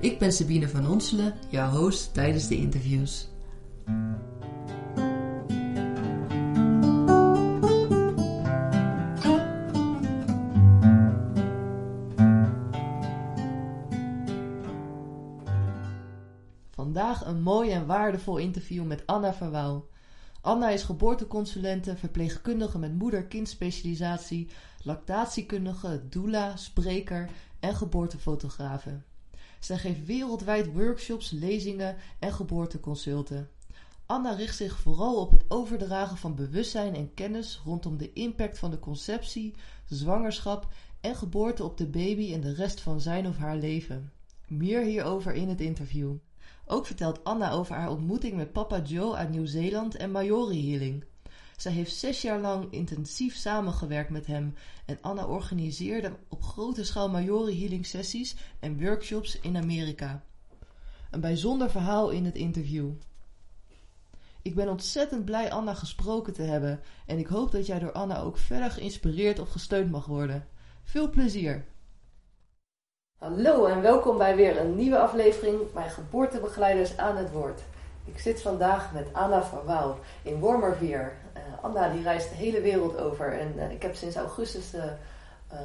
[0.00, 3.28] Ik ben Sabine van Onselen, jouw host tijdens de interviews.
[16.70, 19.88] Vandaag een mooi en waardevol interview met Anna Verwouw.
[20.40, 24.48] Anna is geboorteconsulente, verpleegkundige met moeder-kind specialisatie,
[24.82, 27.28] lactatiekundige, doula, spreker
[27.60, 29.00] en geboortefotografe.
[29.60, 33.50] Zij geeft wereldwijd workshops, lezingen en geboorteconsulten.
[34.06, 38.70] Anna richt zich vooral op het overdragen van bewustzijn en kennis rondom de impact van
[38.70, 39.54] de conceptie,
[39.84, 40.68] zwangerschap
[41.00, 44.12] en geboorte op de baby en de rest van zijn of haar leven.
[44.48, 46.14] Meer hierover in het interview.
[46.66, 51.04] Ook vertelt Anna over haar ontmoeting met papa Joe uit Nieuw-Zeeland en Maori Healing.
[51.56, 54.54] Zij heeft zes jaar lang intensief samengewerkt met hem
[54.86, 60.22] en Anna organiseerde op grote schaal Maori Healing sessies en workshops in Amerika.
[61.10, 62.90] Een bijzonder verhaal in het interview.
[64.42, 68.20] Ik ben ontzettend blij Anna gesproken te hebben en ik hoop dat jij door Anna
[68.20, 70.48] ook verder geïnspireerd of gesteund mag worden.
[70.82, 71.64] Veel plezier!
[73.18, 77.60] Hallo en welkom bij weer een nieuwe aflevering bij Geboortebegeleiders aan het Woord.
[78.04, 81.25] Ik zit vandaag met Anna van Wouw in Wormerveer.
[81.62, 84.82] Anna die reist de hele wereld over en uh, ik heb sinds augustus uh,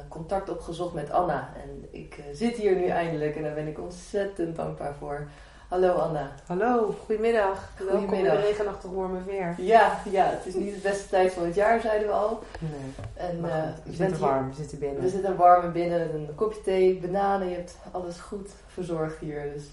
[0.08, 1.48] contact opgezocht met Anna.
[1.62, 5.26] En ik zit hier nu eindelijk en daar ben ik ontzettend dankbaar voor.
[5.72, 6.32] Hallo Anna.
[6.46, 7.70] Hallo, goedemiddag.
[7.76, 8.10] Goedemiddag.
[8.10, 9.54] Welkom in de regenachtig Wormerveer.
[9.58, 12.42] Ja, ja, het is niet de beste tijd van het jaar, zeiden we al.
[12.58, 15.02] Nee, En, eh, we zitten warm, we zitten binnen.
[15.02, 19.52] We zitten warm en binnen, een kopje thee, bananen, je hebt alles goed verzorgd hier.
[19.54, 19.64] Dus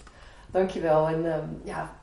[0.52, 1.08] dankjewel.
[1.08, 1.98] En ehm, ja,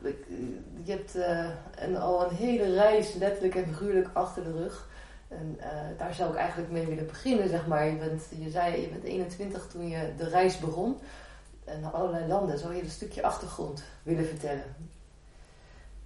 [0.82, 4.88] je hebt eh, een, al een hele reis, letterlijk en figuurlijk, achter de rug.
[5.28, 7.86] En eh, daar zou ik eigenlijk mee willen beginnen, zeg maar.
[7.86, 10.98] Je, bent, je zei, je bent 21 toen je de reis begon.
[11.64, 12.58] En naar allerlei landen.
[12.58, 14.76] Zou je een stukje achtergrond willen vertellen?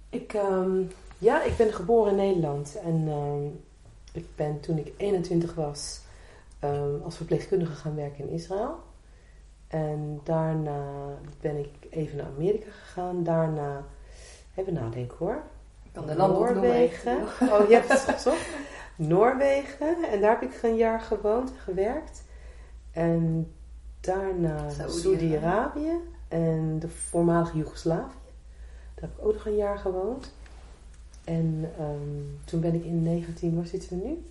[0.09, 0.83] Ik, ehm,
[1.17, 2.79] ja, ik ben geboren in Nederland.
[2.83, 3.45] En ehm,
[4.13, 6.01] ik ben toen ik 21 was
[7.03, 8.79] als verpleegkundige gaan werken in Israël.
[9.71, 10.83] En daarna
[11.41, 13.23] ben ik even naar Amerika gegaan.
[13.23, 13.83] Daarna,
[14.55, 15.43] even nadenken hoor.
[15.83, 16.53] Ik kan de landen.
[16.53, 17.17] Noorwegen.
[17.51, 18.49] Oh, je hebt het gezocht.
[18.95, 20.03] Noorwegen.
[20.11, 22.23] En daar heb ik een jaar gewoond en gewerkt.
[22.91, 23.51] En
[23.99, 24.69] daarna.
[24.69, 28.19] Saudi-Arabië en de voormalige Joegoslavië.
[28.95, 30.33] Daar heb ik ook nog een jaar gewoond.
[31.23, 34.23] En ehm, toen ben ik in 19, waar zitten we nu?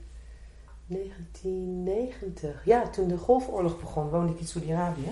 [0.90, 2.64] 1990.
[2.64, 5.08] Ja, toen de Golfoorlog begon, woonde ik in Saudi-Arabië.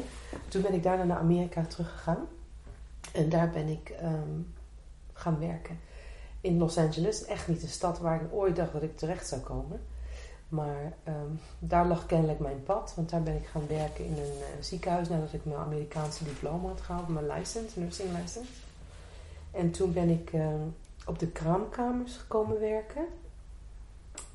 [0.49, 2.27] Toen ben ik daarna naar Amerika teruggegaan.
[3.13, 4.41] En daar ben ik ehm,
[5.13, 5.79] gaan werken.
[6.41, 7.25] In Los Angeles.
[7.25, 9.81] Echt niet een stad waar ik ooit dacht dat ik terecht zou komen.
[10.49, 12.93] Maar ehm, daar lag kennelijk mijn pad.
[12.97, 16.69] Want daar ben ik gaan werken in een eh, ziekenhuis nadat ik mijn Amerikaanse diploma
[16.69, 17.09] had gehaald.
[17.09, 18.51] Mijn license, nursing license.
[19.51, 20.63] En toen ben ik ehm,
[21.07, 23.05] op de kraamkamers gekomen werken.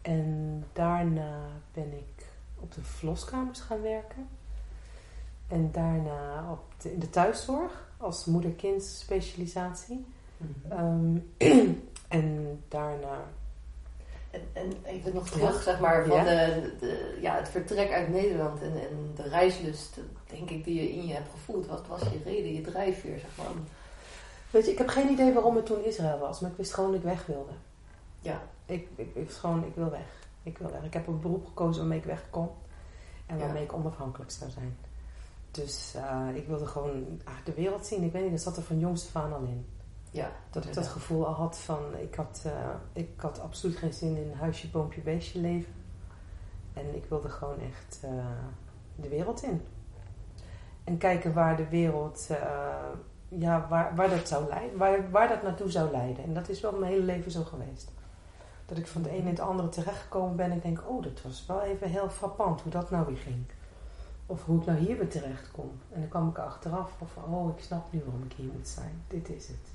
[0.03, 1.39] En daarna
[1.73, 2.25] ben ik
[2.59, 4.27] op de verloskamers gaan werken.
[5.47, 10.05] En daarna op de, in de thuiszorg als moeder-kind specialisatie.
[10.69, 11.17] Ehm,
[12.07, 13.17] en daarna
[14.31, 16.23] En, en even nog terug, zeg maar, van Ja.
[16.23, 20.91] de, de, ja, het vertrek uit Nederland en, en de reislust, denk ik, die je
[20.93, 21.67] in je hebt gevoeld.
[21.67, 23.47] Wat was je reden, je drijfveer, zeg maar?
[24.51, 26.91] Weet je, ik heb geen idee waarom het toen Israël was, maar ik wist gewoon
[26.91, 27.51] dat ik weg wilde.
[28.21, 28.41] Ja.
[28.65, 30.27] Ik, ik, gewoon, ik wil weg.
[30.43, 30.83] Ik wil weg.
[30.83, 32.49] Ik heb een beroep gekozen waarmee ik weg kon
[33.25, 33.43] en Ja.
[33.43, 34.77] waarmee ik onafhankelijk zou zijn.
[35.51, 38.03] Dus eh, ik wilde gewoon ah, de wereld zien.
[38.03, 39.65] Ik weet niet, dat zat er van jongs af aan al in.
[40.11, 43.93] Ja, Dat ik dat gevoel al had van, ik had, eh, ik had absoluut geen
[43.93, 45.73] zin in huisje, boompje, beestje leven.
[46.73, 48.09] En ik wilde gewoon echt eh,
[48.95, 49.61] de wereld in.
[50.83, 52.27] En kijken waar de wereld,
[53.27, 56.23] ja, waar, waar dat zou leiden, waar, waar dat naartoe zou leiden.
[56.23, 57.91] En dat is wel mijn hele leven zo geweest.
[58.73, 61.21] Dat ik van de ene in het andere terechtgekomen ben en ik denk, oh, dat
[61.21, 63.45] was wel even heel frappant hoe dat nou weer ging.
[64.25, 65.71] Of hoe ik nou hier weer terecht kom.
[65.91, 68.67] En dan kwam ik er achteraf van, oh, ik snap nu waarom ik hier moet
[68.67, 69.03] zijn.
[69.07, 69.71] Dit is het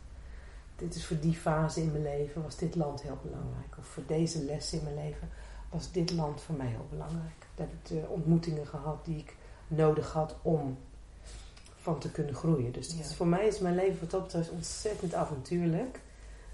[0.77, 3.77] dit is voor die fase in mijn leven, was dit land heel belangrijk.
[3.79, 5.29] Of voor deze les in mijn leven
[5.71, 7.47] was dit land voor mij heel belangrijk.
[7.55, 9.37] Daar heb ik de ontmoetingen gehad die ik
[9.69, 10.79] nodig had om
[11.77, 12.73] van te kunnen groeien.
[12.73, 16.01] Dus is- voor mij is mijn leven wat dat betreft ontzettend avontuurlijk.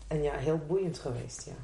[0.07, 1.55] En ja, heel boeiend geweest, ja.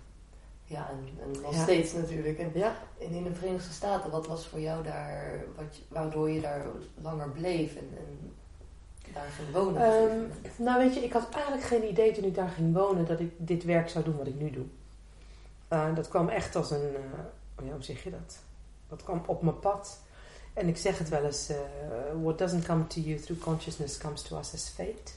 [0.71, 1.63] Ja, en, en nog Ja.
[1.63, 2.39] steeds natuurlijk.
[2.39, 6.41] En, Ja, en in de Verenigde Staten, wat was voor jou daar, wat, waardoor je
[6.41, 6.67] daar
[7.03, 8.33] langer bleef en, en
[9.15, 9.83] daar ging wonen?
[9.83, 10.19] Ehm,
[10.57, 13.33] nou weet je, ik had eigenlijk geen idee toen ik daar ging wonen dat ik
[13.37, 14.65] dit werk zou doen wat ik nu doe.
[15.69, 18.39] Eh, dat kwam echt als een, eh, ja, hoe zeg je dat?
[18.89, 20.01] Dat kwam op mijn pad.
[20.55, 21.57] En ik zeg het wel eens, eh,
[22.23, 25.13] what doesn't come to you through consciousness comes to us as fate.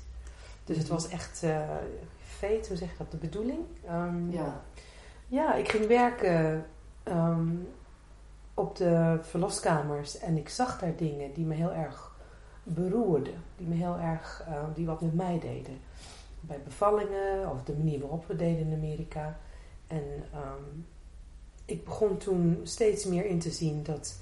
[0.66, 1.40] Dus het was echt
[2.28, 3.60] fate, hoe zeg je dat, de bedoeling.
[3.86, 4.62] Ehm, ja.
[5.28, 6.66] Ja, ik ging werken
[7.04, 7.50] ehm,
[8.54, 12.16] op de verloskamers en ik zag daar dingen die me heel erg
[12.64, 13.34] beroerden.
[13.58, 15.78] Die me heel erg, eh, die wat met mij deden.
[16.40, 19.40] Bij bevallingen of de manier waarop we deden in Amerika.
[19.88, 20.64] En ehm,
[21.66, 24.20] ik begon toen steeds meer in te zien dat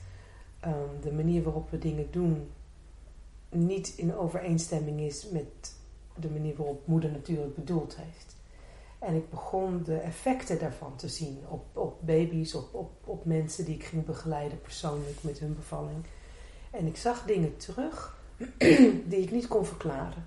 [0.59, 2.51] ehm, de manier waarop we dingen doen
[3.50, 5.75] niet in overeenstemming is met
[6.15, 8.36] de manier waarop moeder natuur het bedoeld heeft.
[9.01, 13.65] En ik begon de effecten daarvan te zien op, op baby's, op, op, op mensen
[13.65, 16.06] die ik ging begeleiden persoonlijk met hun bevalling.
[16.71, 18.18] En ik zag dingen terug
[19.09, 20.25] die ik niet kon verklaren.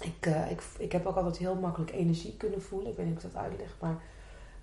[0.00, 2.90] Ik, eh, ik, ik heb ook altijd heel makkelijk energie kunnen voelen.
[2.90, 3.96] Ik weet niet of ik dat uitleg, maar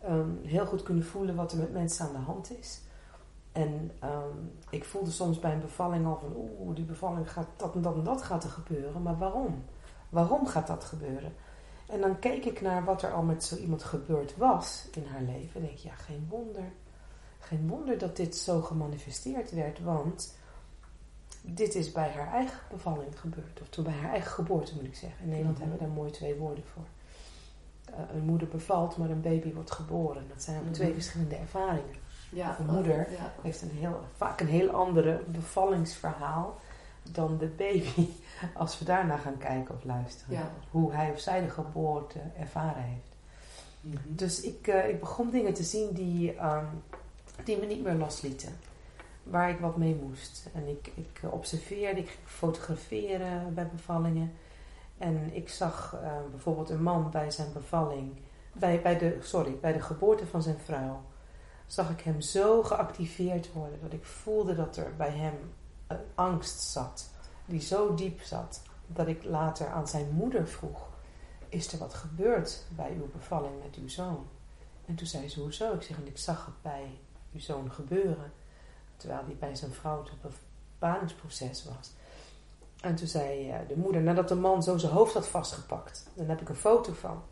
[0.02, 2.82] ehm, heel goed kunnen voelen wat er met mensen aan de hand is.
[3.52, 4.38] En ehm,
[4.70, 7.96] ik voelde soms bij een bevalling al van, oeh, die bevalling gaat dat en dat
[7.96, 9.02] en dat gaat er gebeuren.
[9.02, 9.64] Maar waarom?
[10.10, 11.34] Waarom gaat dat gebeuren?
[11.88, 15.22] En dan keek ik naar wat er al met zo iemand gebeurd was in haar
[15.22, 15.56] leven.
[15.56, 16.64] En denk ik, ja, geen wonder.
[17.40, 20.36] Geen wonder dat dit zo gemanifesteerd werd, want
[21.42, 23.62] dit is bij haar eigen bevalling gebeurd.
[23.62, 25.24] Of toen bij haar eigen geboorte, moet ik zeggen.
[25.24, 25.68] In Nederland Mhm.
[25.68, 26.84] hebben we daar mooi twee woorden voor.
[27.86, 30.28] Eh, een moeder bevalt, maar een baby wordt geboren.
[30.28, 30.96] Dat zijn twee Mhm.
[31.00, 32.04] verschillende ervaringen.
[32.32, 32.60] ja.
[32.60, 33.12] een moeder.
[33.12, 33.34] Ja.
[33.42, 36.60] heeft een heel, vaak een heel andere bevallingsverhaal
[37.12, 38.08] dan de baby.
[38.54, 40.36] Als we daarna gaan kijken of luisteren.
[40.36, 40.52] Ja.
[40.72, 43.16] Hoe hij of zij de geboorte ervaren heeft.
[43.82, 43.98] Mhm.
[44.06, 46.66] Dus ik, eh, ik begon dingen te zien die, ehm,
[47.44, 48.58] die me niet meer loslieten.
[49.24, 50.50] Waar ik wat mee moest.
[50.54, 54.34] En ik, ik observeerde, ik ging fotograferen bij bevallingen.
[54.98, 58.12] En ik zag eh, bijvoorbeeld een man bij zijn bevalling,
[58.54, 61.02] bij, bij, de, sorry, bij de geboorte van zijn vrouw,
[61.68, 65.34] zag ik hem zo geactiveerd worden dat ik voelde dat er bij hem
[66.16, 67.10] angst zat,
[67.46, 70.88] die zo diep zat, dat ik later aan zijn moeder vroeg:
[71.50, 74.28] Is er wat gebeurd bij uw bevalling met uw zoon?
[74.86, 75.74] En toen zei ze: Hoezo?
[75.74, 77.00] Ik zeg: En ik zag het bij
[77.34, 78.32] uw zoon gebeuren,
[78.98, 80.32] terwijl hij bij zijn vrouw een
[80.80, 81.92] bepalingsproces was.
[82.82, 86.30] En toen zei eh, de moeder, nadat de man zo zijn hoofd had vastgepakt, dan
[86.30, 87.24] heb ik een foto van.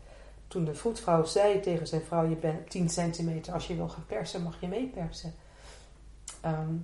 [0.48, 4.06] Toen de voetvrouw zei tegen zijn vrouw: Je bent 10 centimeter, als je wil gaan
[4.06, 5.34] persen, mag je meepersen.
[6.40, 6.74] Ehm,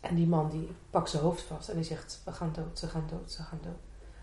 [0.00, 2.86] en die man die pakt zijn hoofd vast en die zegt: We gaan dood, ze
[2.86, 3.78] gaan dood, ze gaan dood.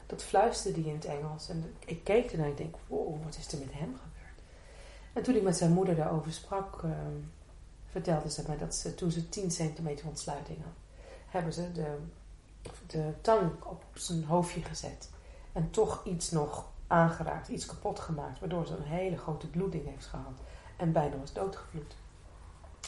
[0.05, 1.49] Dat fluisterde hij in het Engels.
[1.49, 4.41] En ik keek ernaar en ik denk: Wow, wat is er met hem gebeurd?
[5.13, 7.15] En toen ik met zijn moeder daarover sprak, ehm,
[7.85, 10.73] vertelde ze mij dat ze toen ze 10 centimeter ontsluiting had,
[11.27, 11.97] hebben ze de,
[12.87, 15.09] de tang op zijn hoofdje gezet.
[15.51, 20.05] En toch iets nog aangeraakt, iets kapot gemaakt, waardoor ze een hele grote bloeding heeft
[20.05, 20.39] gehad.
[20.77, 21.95] En bijna was doodgevloed.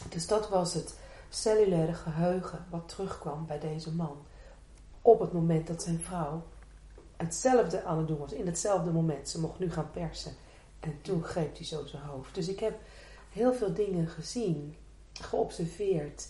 [0.09, 0.95] Dus dat was het
[1.29, 4.17] cellulaire geheugen wat terugkwam bij deze man.
[5.01, 6.43] Op het moment dat zijn vrouw
[7.17, 8.31] hetzelfde aan het doen was.
[8.33, 9.29] In hetzelfde moment.
[9.29, 10.31] Ze mocht nu gaan persen.
[10.79, 12.35] En toen greep hij zo zijn hoofd.
[12.35, 12.79] Dus ik heb
[13.31, 14.75] heel veel dingen gezien,
[15.13, 16.27] geobserveerd.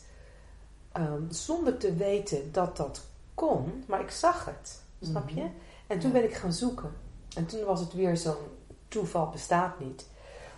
[0.91, 3.01] ehm, zonder te weten dat dat
[3.33, 3.83] kon.
[3.87, 4.81] Maar ik zag het.
[5.01, 5.35] Snap je?
[5.41, 5.49] Mhm.
[5.87, 6.19] En toen Ja.
[6.19, 6.91] ben ik gaan zoeken.
[7.35, 8.35] En toen was het weer zo'n
[8.87, 10.07] toeval bestaat niet.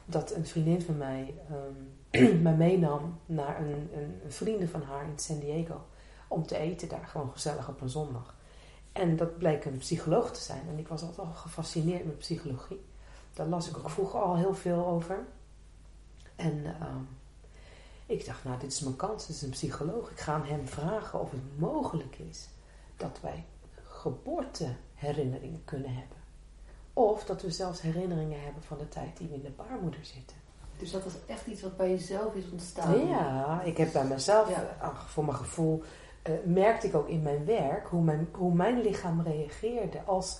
[0.05, 1.73] Dat een vriendin van mij ehm,
[2.41, 5.85] mij meenam naar een, een, vrienden van haar in San Diego.
[6.27, 8.35] Om te eten daar, gewoon gezellig op een zondag.
[8.91, 10.61] En dat bleek een psycholoog te zijn.
[10.69, 12.85] En ik was altijd al gefascineerd met psychologie.
[13.33, 15.25] Daar las ik ook vroeger al heel veel over.
[16.35, 17.03] En ehm,
[18.05, 19.27] ik dacht, nou, dit is mijn kans.
[19.27, 20.11] Dit is een psycholoog.
[20.11, 22.47] Ik ga aan hem vragen of het mogelijk is
[22.97, 23.45] dat wij
[23.83, 26.17] geboorteherinneringen kunnen hebben.
[26.93, 30.40] Of dat we zelfs herinneringen hebben van de tijd die we in de baarmoeder zitten.
[30.81, 33.07] Dus dat was echt iets wat bij jezelf is ontstaan.
[33.07, 34.77] Ja, ik heb bij mezelf, Ja.
[34.81, 35.83] eh, voor mijn gevoel,
[36.21, 40.39] eh, merkte ik ook in mijn werk hoe mijn, hoe mijn lichaam reageerde als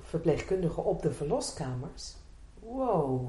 [0.00, 2.14] verpleegkundige op de verloskamers.
[2.58, 3.28] Wow,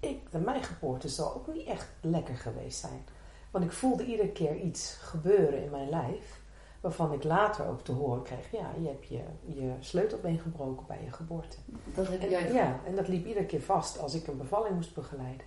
[0.00, 3.04] ik, mijn geboorte zal ook niet echt lekker geweest zijn.
[3.50, 6.40] Want ik voelde iedere keer iets gebeuren in mijn lijf,
[6.84, 11.00] waarvan ik later ook te horen kreeg: ja, je hebt je, je sleutelbeen gebroken bij
[11.04, 11.56] je geboorte.
[11.94, 14.74] Dat heb En, jij ja, en dat liep iedere keer vast als ik een bevalling
[14.74, 15.46] moest begeleiden.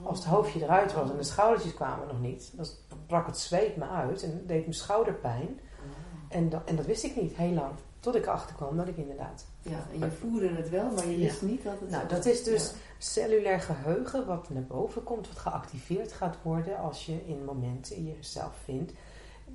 [0.00, 0.06] Oh.
[0.06, 2.66] Als het hoofdje eruit was en de schoudertjes kwamen nog niet, dan
[3.06, 5.60] brak het zweet me uit en deed mijn schouder pijn.
[6.28, 7.72] En, dat, en dat wist ik niet, heel lang.
[8.00, 9.46] Tot ik erachter kwam dat ik inderdaad.
[9.62, 11.46] Ja, en je voelde het wel, maar je wist Ja.
[11.46, 12.76] niet dat het Nou, dat is dus Ja.
[12.98, 18.52] cellulair geheugen wat naar boven komt, wat geactiveerd gaat worden als je in momenten jezelf
[18.64, 18.92] vindt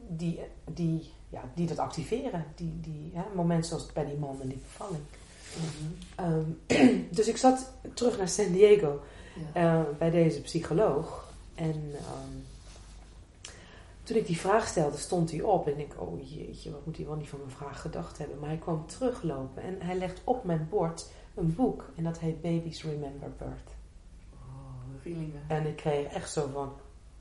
[0.07, 0.39] die,
[0.71, 2.45] die, ja, die dat activeren.
[2.55, 5.03] Die, die hè, momenten zoals bij die man en die bevalling.
[5.55, 5.91] Mhm.
[6.15, 8.99] Ehm, dus ik zat terug naar San Diego
[9.53, 9.79] Ja.
[9.79, 11.29] eh, bij deze psycholoog.
[11.55, 12.37] En ehm,
[14.03, 15.67] toen ik die vraag stelde, stond hij op.
[15.67, 18.39] En ik, oh jeetje, wat moet hij wel niet van mijn vraag gedacht hebben.
[18.39, 21.89] Maar hij kwam teruglopen en hij legt op mijn bord een boek.
[21.95, 23.75] En dat heet Babies Remember Birth.
[24.33, 25.41] Oh, rillingen.
[25.47, 26.73] En ik kreeg echt zo van,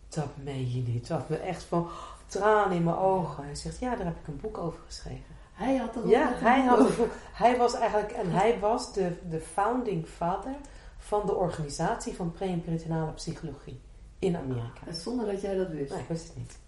[0.08, 1.08] dat meen je niet.
[1.08, 1.88] Dat me echt van
[2.26, 3.44] tranen in mijn ogen.
[3.44, 5.34] Hij zegt, ja, daar heb ik een boek over geschreven.
[5.52, 7.08] Hij had dat Ja, hij, een had, boek.
[7.32, 10.54] hij was eigenlijk, en hij was de, de founding father
[10.98, 13.80] van de organisatie van pre- en perinatale psychologie
[14.18, 14.80] in Amerika.
[14.86, 15.90] En Zonder dat jij dat wist.
[15.90, 16.58] Nee, ik wist het niet.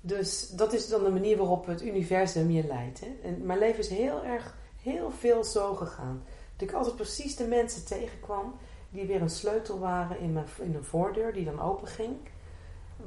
[0.00, 3.00] Dus dat is dan de manier waarop het universum je leidt.
[3.00, 3.16] Hè?
[3.28, 6.22] En mijn leven is heel erg, heel veel zo gegaan.
[6.56, 8.54] Dat ik altijd precies de mensen tegenkwam
[8.90, 12.16] die weer een sleutel waren in, mijn, in een voordeur die dan open ging.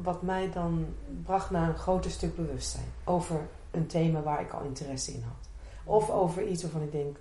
[0.04, 0.86] Wat mij dan
[1.24, 2.86] bracht naar een groter stuk bewustzijn.
[3.04, 3.40] Over
[3.72, 5.48] een thema waar ik al interesse in had.
[5.84, 7.18] Of over iets waarvan ik denk,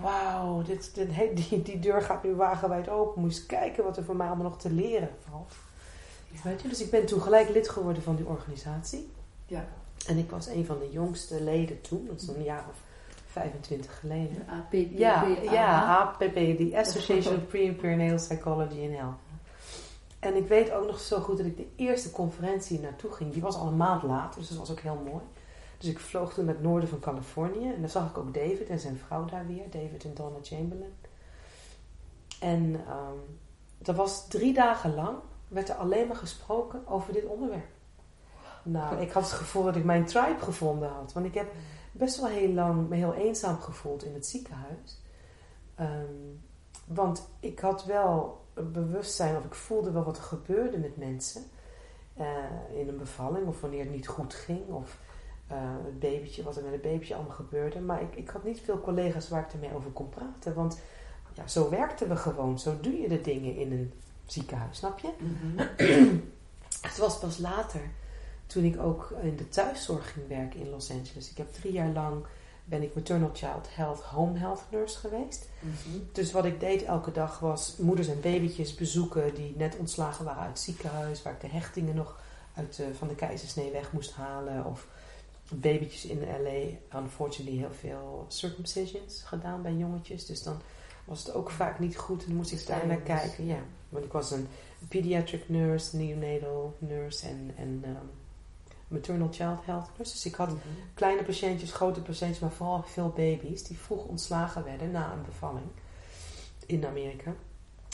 [0.00, 1.08] wauw, dit, dit,
[1.48, 3.22] die, die deur gaat nu wagenwijd open.
[3.22, 5.54] Eens kijken wat er voor mij allemaal nog te leren valt.
[6.44, 9.10] Weet je, dus ik ben toen gelijk lid geworden van die organisatie.
[9.46, 9.64] Ja,
[10.06, 12.76] En ik was een van de jongste leden toen, dat is een jaar of
[13.26, 14.46] 25 geleden.
[14.90, 14.98] de.
[14.98, 19.18] Ja, ja, APP, die Association of Pre- and Perinatal Psychology and Health.
[20.20, 23.32] En ik weet ook nog zo goed dat ik de eerste conferentie naartoe ging.
[23.32, 25.22] Die was al een maand later, dus dat was ook heel mooi.
[25.78, 27.72] Dus ik vloog toen naar het noorden van Californië.
[27.72, 29.70] En daar zag ik ook David en zijn vrouw daar weer.
[29.70, 30.94] David en Donna Chamberlain.
[32.40, 33.18] En ehm,
[33.78, 35.16] dat was drie dagen lang.
[35.48, 37.70] Werd er alleen maar gesproken over dit onderwerp.
[38.62, 41.12] Nou, ik had het gevoel dat ik mijn tribe gevonden had.
[41.12, 41.52] Want ik heb
[41.92, 45.02] best wel heel lang me heel eenzaam gevoeld in het ziekenhuis.
[45.74, 46.14] Ehm,
[46.86, 51.42] want ik had wel bewustzijn, of ik voelde wel wat er gebeurde met mensen
[52.14, 52.26] eh,
[52.74, 54.98] in een bevalling, of wanneer het niet goed ging, of
[55.46, 57.80] eh, het babytje, wat er met het babytje allemaal gebeurde.
[57.80, 60.78] Maar ik, ik had niet veel collega's waar ik ermee over kon praten, want
[61.34, 63.92] ja, zo werkten we gewoon, zo doe je de dingen in een
[64.24, 65.10] ziekenhuis, snap je?
[65.18, 66.16] Mhm.
[66.80, 67.80] Het was pas later,
[68.46, 71.30] toen ik ook in de thuiszorg ging werken in Los Angeles.
[71.30, 72.24] Ik heb drie jaar lang
[72.70, 75.48] ben ik maternal child health home health nurse geweest.
[75.58, 75.98] Mhm.
[76.12, 80.42] Dus wat ik deed elke dag was moeders en babytjes bezoeken die net ontslagen waren
[80.42, 82.20] uit het ziekenhuis, waar ik de hechtingen nog
[82.54, 84.64] uit, eh, van de keizersnee weg moest halen.
[84.64, 84.86] Of
[85.48, 90.26] babytjes in LA, unfortunately heel veel circumcisions gedaan bij jongetjes.
[90.26, 90.60] Dus dan
[91.04, 93.46] was het ook vaak niet goed en moest ik daar naar kijken.
[93.46, 93.58] Ja,
[93.88, 94.48] want ik was een
[94.88, 98.06] pediatric nurse, neonatal nurse en, en ehm,
[98.90, 100.12] maternal child health nurse.
[100.12, 100.58] Dus ik had Mhm.
[100.94, 105.66] kleine patiëntjes, grote patiëntjes, maar vooral veel baby's die vroeg ontslagen werden na een bevalling
[106.66, 107.34] in Amerika.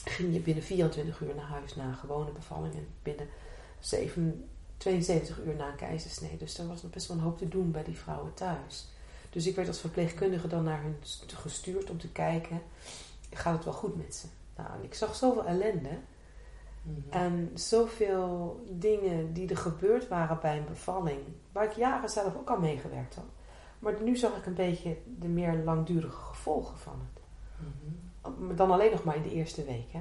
[0.04, 3.28] Ging je binnen 24 uur naar huis na een gewone bevalling en binnen
[3.80, 6.36] 7, 72 uur na een keizersnee.
[6.36, 8.86] Dus er was nog best wel een hoop te doen bij die vrouwen thuis.
[9.30, 12.62] Dus ik werd als verpleegkundige dan naar hun st- gestuurd om te kijken,
[13.32, 14.26] gaat het wel goed met ze?
[14.56, 15.98] Nou, en ik zag zoveel ellende.
[16.87, 17.11] Mhm.
[17.11, 21.21] En zoveel dingen die er gebeurd waren bij een bevalling,
[21.52, 23.25] waar ik jaren zelf ook al meegewerkt had.
[23.78, 27.23] Maar nu zag ik een beetje de meer langdurige gevolgen van het.
[28.38, 29.93] Maar Dan alleen nog maar in de eerste week.
[29.93, 30.00] Hè?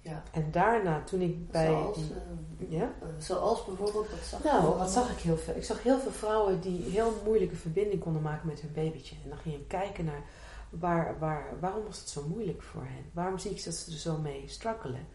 [0.00, 0.22] Ja.
[0.32, 1.66] En daarna, toen ik bij.
[1.66, 2.92] Zoals, eh, ja?
[3.00, 5.56] eh, zoals bijvoorbeeld, wat zag Nou, wat zag ik heel veel?
[5.56, 9.16] Ik zag heel veel vrouwen die heel moeilijke verbinding konden maken met hun babytje.
[9.22, 10.22] En dan ging je kijken naar
[10.70, 13.04] waar, waar, waarom was het zo moeilijk voor hen?
[13.12, 15.06] Waarom zie ik dat ze er zo mee struggelen?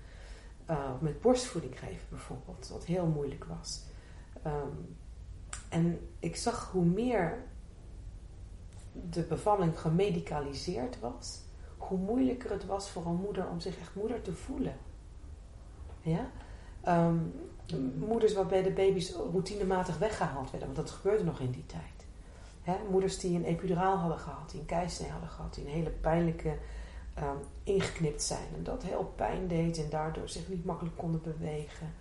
[0.69, 3.83] Uh, met borstvoeding geven bijvoorbeeld, wat heel moeilijk was.
[4.45, 4.97] Um,
[5.69, 7.43] en ik zag hoe meer
[9.09, 11.41] de bevalling gemedicaliseerd was,
[11.77, 14.77] hoe moeilijker het was voor een moeder om zich echt moeder te voelen.
[16.01, 16.29] Ja?
[16.87, 17.33] Um,
[17.97, 22.07] moeders waarbij de baby's routinematig weggehaald werden, want dat gebeurde nog in die tijd.
[22.61, 22.77] Hè?
[22.89, 26.57] Moeders die een epiduraal hadden gehad, die een keisnee hadden gehad, die een hele pijnlijke
[27.21, 31.93] um, ingeknipt zijn en dat heel pijn deed en daardoor zich niet makkelijk konden bewegen.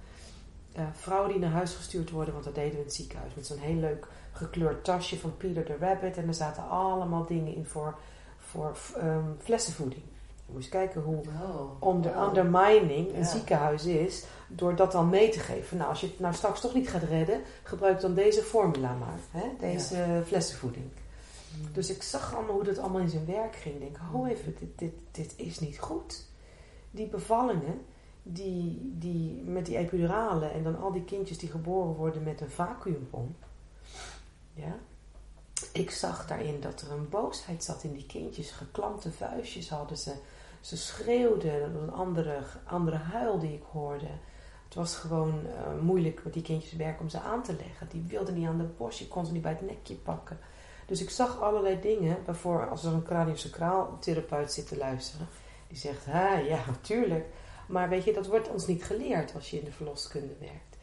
[0.77, 3.47] Uh, vrouwen die naar huis gestuurd worden, want dat deden we in het ziekenhuis met
[3.47, 7.67] zo'n heel leuk gekleurd tasje van Peter the Rabbit en er zaten allemaal dingen in
[7.67, 7.99] voor,
[8.39, 10.03] voor um, flessenvoeding.
[10.47, 13.25] Je moest kijken hoe oh, onder, undermining een Ja.
[13.25, 15.77] ziekenhuis is door dat dan mee te geven.
[15.77, 19.43] Nou, als je het nou straks toch niet gaat redden, gebruik dan deze formula maar.
[19.43, 19.49] Hè?
[19.59, 20.23] Deze ja.
[20.23, 20.85] flessenvoeding.
[21.73, 23.75] Dus ik zag allemaal hoe dat allemaal in zijn werk ging.
[23.75, 26.27] Ik denk, oh even, dit, dit, dit is niet goed.
[26.91, 27.81] Die bevallingen,
[28.23, 32.51] die, die, met die epiduralen en dan al die kindjes die geboren worden met een
[32.51, 33.47] vacuümpomp.
[34.55, 34.77] Ja.
[35.73, 38.51] Ik zag daarin dat er een boosheid zat in die kindjes.
[38.51, 40.15] Geklampte vuistjes hadden ze.
[40.61, 41.61] Ze schreeuwden.
[41.61, 44.09] Dat was een andere, andere huil die ik hoorde.
[44.65, 47.89] Het was gewoon uh, moeilijk met die kindjes werk om ze aan te leggen.
[47.89, 48.99] Die wilden niet aan de borst.
[48.99, 50.39] Je kon ze niet bij het nekje pakken.
[50.89, 52.17] Dus ik zag allerlei dingen.
[52.25, 55.29] Waarvoor als er een craniosacraal therapeut zit te luisteren.
[55.69, 57.27] Die zegt, ha, ja, natuurlijk.
[57.67, 60.77] Maar weet je, dat wordt ons niet geleerd als je in de verloskunde werkt.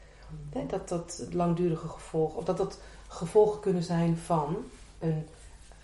[0.53, 0.67] Mm.
[0.67, 4.55] Dat dat langdurige gevolgen, of dat dat gevolgen kunnen zijn van
[4.99, 5.27] een,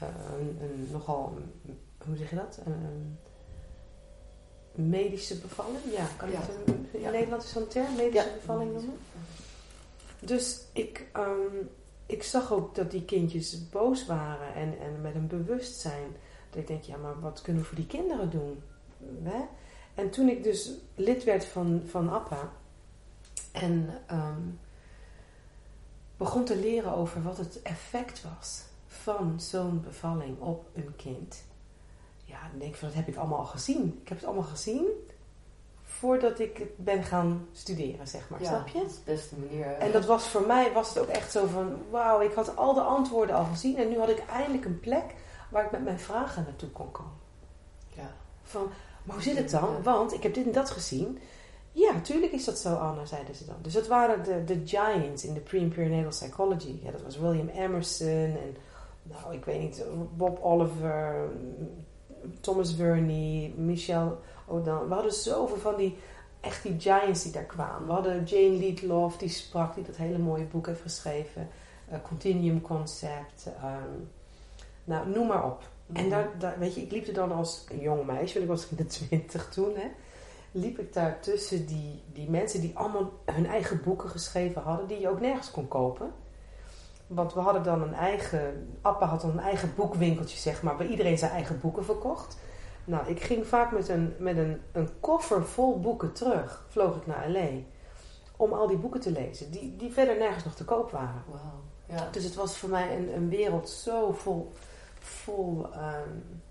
[0.03, 0.09] uh,
[0.39, 1.37] een, een, nogal,
[2.05, 2.59] hoe zeg je dat?
[2.65, 3.17] Een,
[4.71, 5.77] medische bevalling.
[5.95, 7.09] Ja, kan je het in ja.
[7.09, 8.97] Nederland is zo'n term, medische bevalling noemen?
[10.19, 11.69] Dus ik, um,
[12.11, 16.15] ik zag ook dat die kindjes boos waren en, en met een bewustzijn.
[16.49, 18.63] Dat ik denk, ja, maar wat kunnen we voor die kinderen doen?
[19.23, 19.41] Hè?
[19.95, 22.51] En toen ik dus lid werd van, van APPA
[23.51, 24.59] en um,
[26.17, 31.43] begon te leren over wat het effect was van zo'n bevalling op een kind.
[32.25, 33.99] Ja, dan denk ik van dat heb ik allemaal al gezien.
[34.01, 34.85] Ik heb het allemaal gezien
[36.01, 38.39] voordat ik ben gaan studeren, zeg maar.
[38.43, 38.79] Snap je?
[38.79, 39.65] dat is de beste manier.
[39.65, 42.73] En dat was voor mij was het ook echt zo van, wauw, ik had al
[42.73, 45.15] de antwoorden al gezien en nu had ik eindelijk een plek
[45.49, 47.11] waar ik met mijn vragen naartoe kon komen.
[47.87, 48.11] Ja.
[48.43, 48.67] Van,
[49.03, 49.83] maar hoe zit het dan?
[49.83, 51.19] Want ik heb dit en dat gezien.
[51.71, 53.57] Ja, natuurlijk is dat zo, Anna, zeiden ze dan.
[53.61, 56.79] Dus dat waren de, de giants in de pre-perinatal psychology.
[56.83, 58.55] Ja, dat was William Emerson en,
[59.03, 59.83] nou, ik weet niet,
[60.15, 61.29] Bob Oliver,
[62.39, 64.19] Thomas Verney, Michel
[64.51, 64.87] Odan.
[64.87, 65.97] We hadden zoveel van die,
[66.39, 67.87] echt die giants die daar kwamen.
[67.87, 71.47] We hadden Jane Leadlove, die sprak, die dat hele mooie boek heeft geschreven.
[71.91, 73.45] Uh, Continuum Concept.
[73.45, 74.09] Um,
[74.83, 75.69] nou, noem maar op.
[75.93, 78.57] En daar, daar, weet je, ik liep er dan als een jong meisje, want ik
[78.57, 79.87] was in de twintig toen, hè
[80.51, 84.99] liep ik daar tussen die, die mensen die allemaal hun eigen boeken geschreven hadden, die
[84.99, 86.11] je ook nergens kon kopen.
[87.07, 90.87] Want we hadden dan een eigen, Appa had dan een eigen boekwinkeltje, zeg maar, waar
[90.87, 92.37] iedereen zijn eigen boeken verkocht.
[92.85, 97.07] Nou, ik ging vaak met een, met een, een koffer vol boeken terug, vloog ik
[97.07, 97.49] naar L.A.
[98.35, 101.23] Om al die boeken te lezen, die, die verder nergens nog te koop waren.
[101.27, 101.39] Wow.
[101.85, 102.07] Ja.
[102.11, 104.51] Dus het was voor mij een, een wereld zo vol,
[104.99, 106.41] vol um,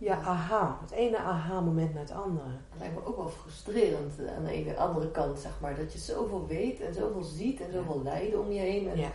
[0.00, 0.78] ja, aha.
[0.80, 2.48] Het ene aha-moment naar het andere.
[2.70, 5.76] Het lijkt me ook wel frustrerend eh, aan de ene andere kant, zeg maar.
[5.76, 8.88] Dat je zoveel weet en zoveel ziet en zoveel lijden om je heen.
[8.88, 9.10] En, ja.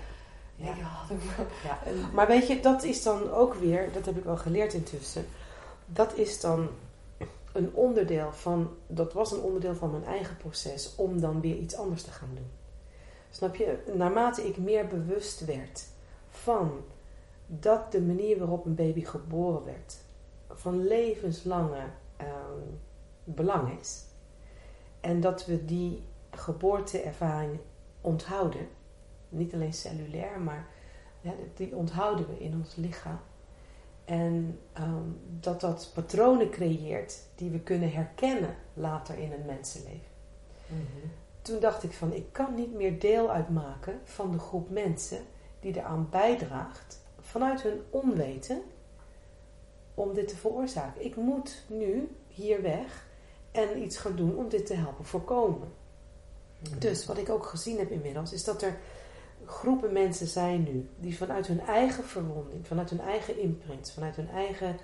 [0.56, 0.74] Ja.
[1.64, 1.82] ja.
[2.14, 5.26] Maar weet je, dat is dan ook weer, dat heb ik wel geleerd intussen.
[5.86, 6.70] Dat is dan
[7.54, 11.76] een onderdeel van, dat was een onderdeel van mijn eigen proces om dan weer iets
[11.76, 12.50] anders te gaan doen.
[13.30, 13.78] Snap je?
[13.94, 15.88] Naarmate ik meer bewust werd
[16.30, 16.84] van
[17.48, 19.98] dat de manier waarop een baby geboren werd,
[20.50, 21.84] van levenslange
[22.22, 22.80] um,
[23.24, 24.04] belang is.
[25.00, 27.60] En dat we die geboorteervaring
[28.02, 28.68] onthouden.
[29.30, 30.68] Niet alleen cellulair, maar
[31.22, 33.20] ja, die onthouden we in ons lichaam.
[34.06, 40.14] En um, dat dat patronen creëert die we kunnen herkennen later in een mensenleven.
[40.68, 41.12] Mm -hmm.
[41.42, 45.22] Toen dacht ik van, ik kan niet meer deel uitmaken van de groep mensen
[45.60, 48.62] die eraan bijdraagt vanuit hun onweten
[49.94, 51.06] om dit te veroorzaken.
[51.06, 53.08] Ik moet nu hier weg
[53.52, 55.74] en iets gaan doen om dit te helpen voorkomen.
[56.60, 56.80] Mhm.
[56.80, 58.78] Dus wat ik ook gezien heb inmiddels, is dat er
[59.46, 64.30] groepen mensen zijn nu die vanuit hun eigen verwonding, vanuit hun eigen imprint, vanuit hun
[64.30, 64.78] eigen,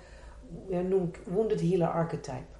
[0.68, 2.56] ja, noem ik wounded healer archetype,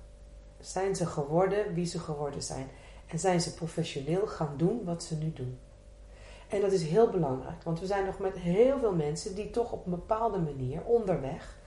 [0.60, 2.68] zijn ze geworden wie ze geworden zijn.
[3.06, 5.58] En zijn ze professioneel gaan doen wat ze nu doen.
[6.48, 9.72] En dat is heel belangrijk, want we zijn nog met heel veel mensen die toch
[9.72, 11.58] op een bepaalde manier onderweg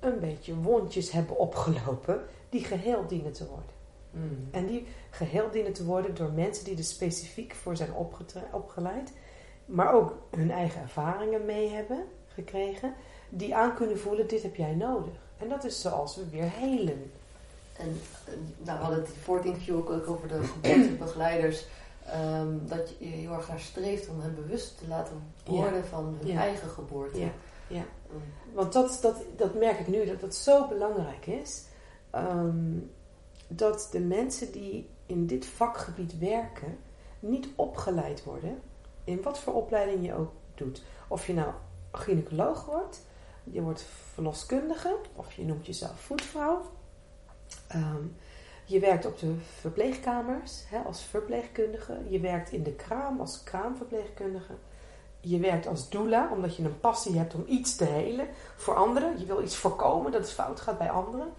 [0.00, 3.80] een beetje wondjes hebben opgelopen die geheel dienen te worden.
[4.10, 4.48] Mm.
[4.50, 7.92] En die geheel dienen te worden door mensen die er specifiek voor zijn
[8.52, 9.12] opgeleid,
[9.64, 12.94] maar ook hun eigen ervaringen mee hebben gekregen,
[13.28, 15.14] die aan kunnen voelen: dit heb jij nodig.
[15.38, 17.10] En dat is zoals we weer helen.
[17.78, 18.00] En
[18.58, 20.40] nou, we hadden het voor het interview ook over de
[20.98, 21.66] begeleiders.
[22.14, 26.36] Um, dat je heel erg naar streeft om hen bewust te laten worden van hun
[26.36, 27.20] eigen geboorte.
[27.20, 27.30] Ja.
[27.66, 27.84] ja.
[28.52, 31.64] Want dat, dat, dat merk ik nu, dat dat zo belangrijk is.
[32.10, 32.78] Ehm,
[33.48, 36.78] dat de mensen die in dit vakgebied werken,
[37.20, 38.60] niet opgeleid worden.
[39.04, 40.82] In wat voor opleiding je ook doet.
[41.08, 41.52] Of je nou
[41.92, 43.00] gynaecoloog wordt,
[43.44, 46.62] je wordt verloskundige, of je noemt jezelf voetvrouw.
[47.68, 48.04] Ehm,
[48.64, 51.98] je werkt op de verpleegkamers hè, als verpleegkundige.
[52.08, 54.54] Je werkt in de kraam als kraamverpleegkundige
[55.22, 59.18] je werkt als doula, omdat je een passie hebt om iets te helen voor anderen.
[59.18, 61.32] Je wil iets voorkomen dat het fout gaat bij anderen.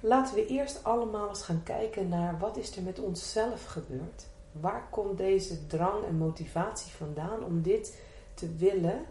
[0.00, 4.26] Laten we eerst allemaal eens gaan kijken naar wat is er met onszelf gebeurd.
[4.60, 8.00] Waar komt deze drang en motivatie vandaan om dit
[8.34, 9.04] te willen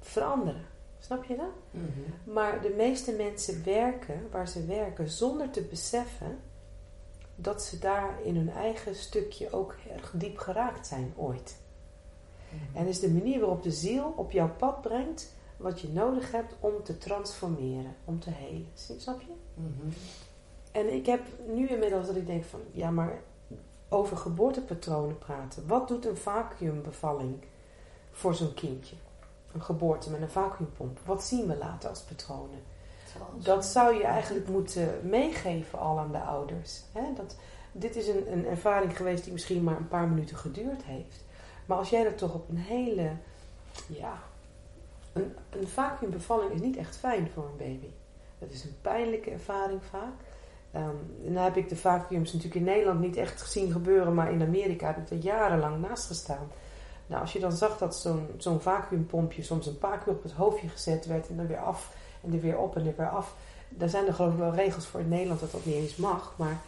[0.00, 0.64] veranderen.
[0.98, 1.54] Snap je dat?
[1.70, 2.32] Mhm.
[2.32, 6.38] Maar de meeste mensen werken waar ze werken zonder te beseffen
[7.34, 11.56] dat ze daar in hun eigen stukje ook erg diep geraakt zijn ooit.
[12.48, 12.76] Mhm.
[12.76, 16.54] En is de manier waarop de ziel op jouw pad brengt wat je nodig hebt
[16.60, 18.68] om te transformeren, om te helen.
[18.74, 19.32] Snap je?
[19.54, 19.92] Mhm.
[20.72, 23.22] En ik heb nu inmiddels dat ik denk van, ja, maar
[23.88, 25.66] over geboortepatronen praten.
[25.66, 27.38] Wat doet een vacuümbevalling
[28.12, 28.96] voor zo'n kindje?
[29.52, 30.98] Een geboorte met een vacuümpomp.
[31.04, 32.62] Wat zien we later als patronen?
[33.34, 36.82] Dat zou je eigenlijk moeten meegeven al aan de ouders.
[36.92, 37.12] Hè?
[37.16, 37.36] Dat,
[37.72, 41.24] dit is een, een ervaring geweest die misschien maar een paar minuten geduurd heeft.
[41.66, 43.10] Maar als jij dat toch op een hele,
[43.88, 44.22] ja,
[45.12, 47.90] een, een vacuümbevalling is niet echt fijn voor een baby.
[48.38, 50.14] Dat is een pijnlijke ervaring vaak.
[50.76, 54.32] Ehm en dan heb ik de vacuüms natuurlijk in Nederland niet echt gezien gebeuren, maar
[54.32, 56.48] in Amerika heb ik er jarenlang naast gestaan.
[57.06, 58.60] Nou, als je dan zag dat zo'n zo'n
[59.40, 62.40] soms een paar keer op het hoofdje gezet werd en dan weer af en er
[62.40, 63.34] weer op en er weer af.
[63.68, 66.34] Daar zijn er geloof ik wel regels voor in Nederland dat dat niet eens mag.
[66.36, 66.60] Maar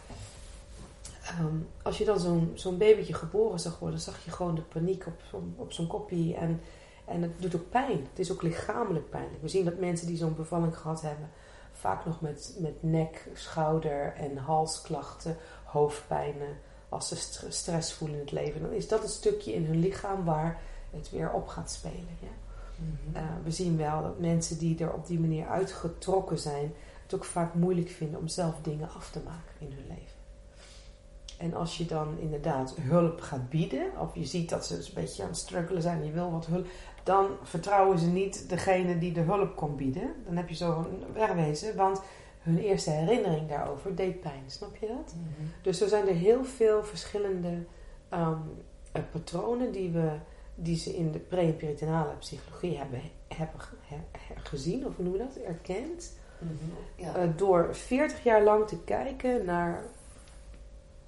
[1.23, 5.05] ehm, als je dan zo'n zo'n babytje geboren zag worden, zag je gewoon de paniek
[5.05, 6.35] op zo'n op zo'n.
[6.35, 6.61] En,
[7.05, 8.07] en het doet ook pijn.
[8.09, 9.41] Het is ook lichamelijk pijnlijk.
[9.41, 11.29] We zien dat mensen die zo'n bevalling gehad hebben,
[11.79, 16.57] vaak nog met, met nek, schouder en halsklachten, hoofdpijnen.
[16.89, 19.79] Als ze st- stress voelen in het leven, dan is dat het stukje in hun
[19.79, 22.17] lichaam waar het weer op gaat spelen.
[22.19, 22.27] Ja?
[22.75, 23.17] Mhm.
[23.17, 27.25] Uh, we zien wel dat mensen die er op die manier uitgetrokken zijn, het ook
[27.25, 30.17] vaak moeilijk vinden om zelf dingen af te maken in hun leven.
[31.37, 34.93] En als je dan inderdaad hulp gaat bieden, of je ziet dat ze dus een
[34.93, 36.67] beetje aan het struggelen zijn je wil wat hulp,
[37.09, 40.13] dan vertrouwen ze niet degene die de hulp kon bieden.
[40.25, 42.01] Dan heb je zo een wegwezen, want
[42.39, 44.43] hun eerste herinnering daarover deed pijn.
[44.47, 45.13] Snap je dat?
[45.15, 45.47] Mhm.
[45.61, 47.63] Dus zo zijn er heel veel verschillende
[48.09, 48.37] ehm,
[48.91, 50.11] eh, patronen die, we,
[50.55, 55.05] die ze in de pre- en perinatale psychologie hebben, hebben ge- he- gezien, of hoe
[55.05, 56.17] noemen we dat, erkend.
[56.39, 56.53] Mhm.
[56.95, 57.15] Ja.
[57.15, 59.83] Eh, door 40 jaar lang te kijken naar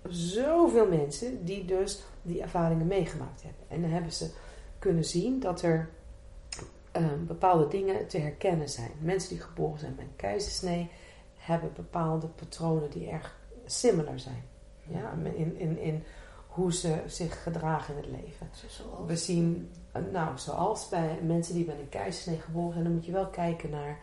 [0.10, 3.62] zoveel mensen die dus die ervaringen meegemaakt hebben.
[3.68, 4.30] En dan hebben ze
[4.82, 5.90] kunnen zien dat er
[6.92, 8.92] eh, bepaalde dingen te herkennen zijn.
[9.00, 10.90] Mensen die geboren zijn met een keizersnee
[11.36, 14.44] hebben bepaalde patronen die erg similar zijn.
[14.84, 16.04] Ja, in, in, in
[16.48, 18.50] hoe ze zich gedragen in het leven.
[18.68, 19.08] Zoals?
[19.08, 23.06] We zien, eh, nou, zoals bij mensen die met een keizersnee geboren zijn, dan moet
[23.06, 24.00] je wel kijken naar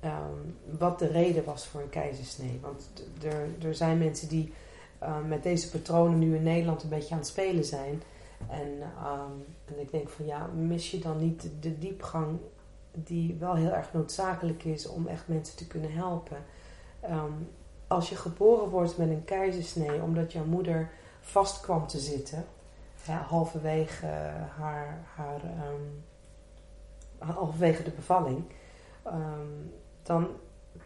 [0.00, 2.58] ehm, wat de reden was voor een keizersnee.
[2.62, 2.90] Want
[3.22, 4.52] er, er zijn mensen die
[4.98, 8.02] eh, met deze patronen nu in Nederland een beetje aan het spelen zijn.
[8.46, 9.32] En, ehm,
[9.64, 12.38] en ik denk van ja, mis je dan niet de, diepgang
[12.92, 16.36] die wel heel erg noodzakelijk is om echt mensen te kunnen helpen.
[17.00, 17.32] Ehm,
[17.86, 22.44] als je geboren wordt met een keizersnee omdat jouw moeder vast kwam te zitten,
[23.02, 24.06] hè, halverwege
[24.56, 25.82] haar, haar ehm,
[27.32, 28.44] halverwege de bevalling,
[30.02, 30.28] dan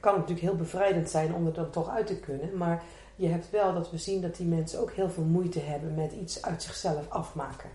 [0.01, 2.57] kan het natuurlijk heel bevrijdend zijn om er dan toch uit te kunnen.
[2.57, 2.83] Maar
[3.17, 6.13] je hebt wel dat we zien dat die mensen ook heel veel moeite hebben met
[6.13, 7.71] iets uit zichzelf afmaken.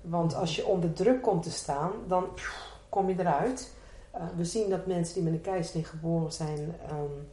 [0.00, 2.26] Want als je onder druk komt te staan, dan
[2.88, 3.72] kom je eruit.
[4.14, 6.58] Uh, we zien dat mensen die met een keizersnee geboren zijn,
[6.90, 7.28] um,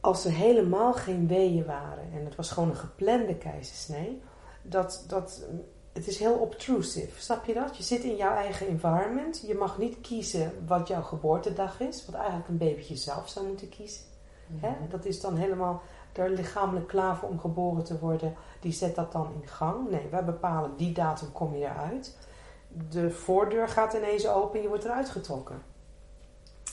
[0.00, 4.22] als er helemaal geen weeën waren en het was gewoon een geplande keizersnee,
[4.62, 5.42] dat, dat,
[5.92, 7.20] het is heel obtrusive.
[7.22, 7.76] Snap je dat?
[7.76, 9.42] Je zit in jouw eigen environment.
[9.46, 13.68] Je mag niet kiezen wat jouw geboortedag is, wat eigenlijk een babytje zelf zou moeten
[13.68, 14.09] kiezen.
[14.50, 14.66] Mhm.
[14.66, 14.72] Hè?
[14.88, 15.82] Dat is dan helemaal
[16.12, 18.34] er lichamelijk klaar voor om geboren te worden.
[18.60, 19.90] Die zet dat dan in gang.
[19.90, 22.16] Nee, wij bepalen die datum kom je eruit.
[22.90, 25.62] De voordeur gaat ineens open en je wordt eruit getrokken.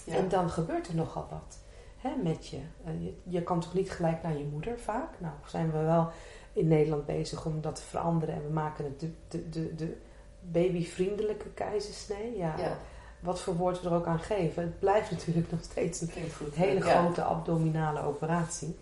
[0.03, 0.15] Ja.
[0.15, 1.57] En dan gebeurt er nogal wat
[1.97, 2.59] hè, met je.
[2.87, 3.13] Uh, je.
[3.23, 5.09] Je kan toch niet gelijk naar je moeder vaak?
[5.17, 6.09] Nou, zijn we wel
[6.53, 8.35] in Nederland bezig om dat te veranderen.
[8.35, 9.97] En we maken het de, de, de, de
[10.41, 12.37] babyvriendelijke keizersnee.
[12.37, 12.77] Ja, Ja.
[13.19, 14.63] Wat voor woord we er ook aan geven.
[14.63, 16.55] Het blijft natuurlijk nog steeds een goed.
[16.55, 17.01] hele Ja.
[17.01, 18.77] grote abdominale operatie.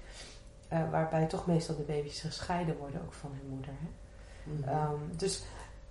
[0.67, 3.71] eh, waarbij toch meestal de baby's gescheiden worden ook van hun moeder.
[3.79, 3.87] Hè?
[4.51, 4.91] Mhm.
[4.93, 5.43] Um, dus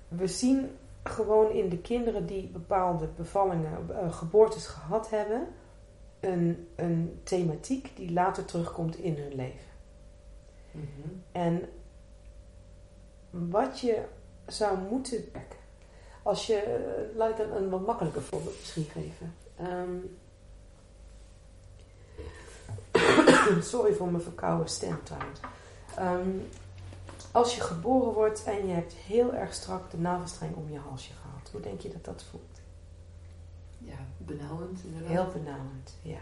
[0.09, 5.47] we zien gewoon in de kinderen die bepaalde bevallingen, uh, geboortes gehad hebben,
[6.21, 9.71] een, een thematiek die later terugkomt in hun leven.
[10.71, 11.09] Mhm.
[11.33, 11.69] En
[13.31, 14.03] wat je
[14.47, 15.59] zou moeten werken.
[16.25, 16.65] Als je,
[17.11, 19.35] uh, laat ik een, een wat makkelijker voorbeeld misschien geven.
[19.61, 20.19] Um,
[23.73, 25.41] sorry voor mijn verkouden stem trouwens.
[25.99, 26.49] Um,
[27.33, 31.13] als je geboren wordt en je hebt heel erg strak de navelstreng om je halsje
[31.13, 32.61] gehad, hoe denk je dat dat voelt?
[33.79, 35.11] Ja, benauwend inderdaad.
[35.11, 36.19] Heel benauwend, ja.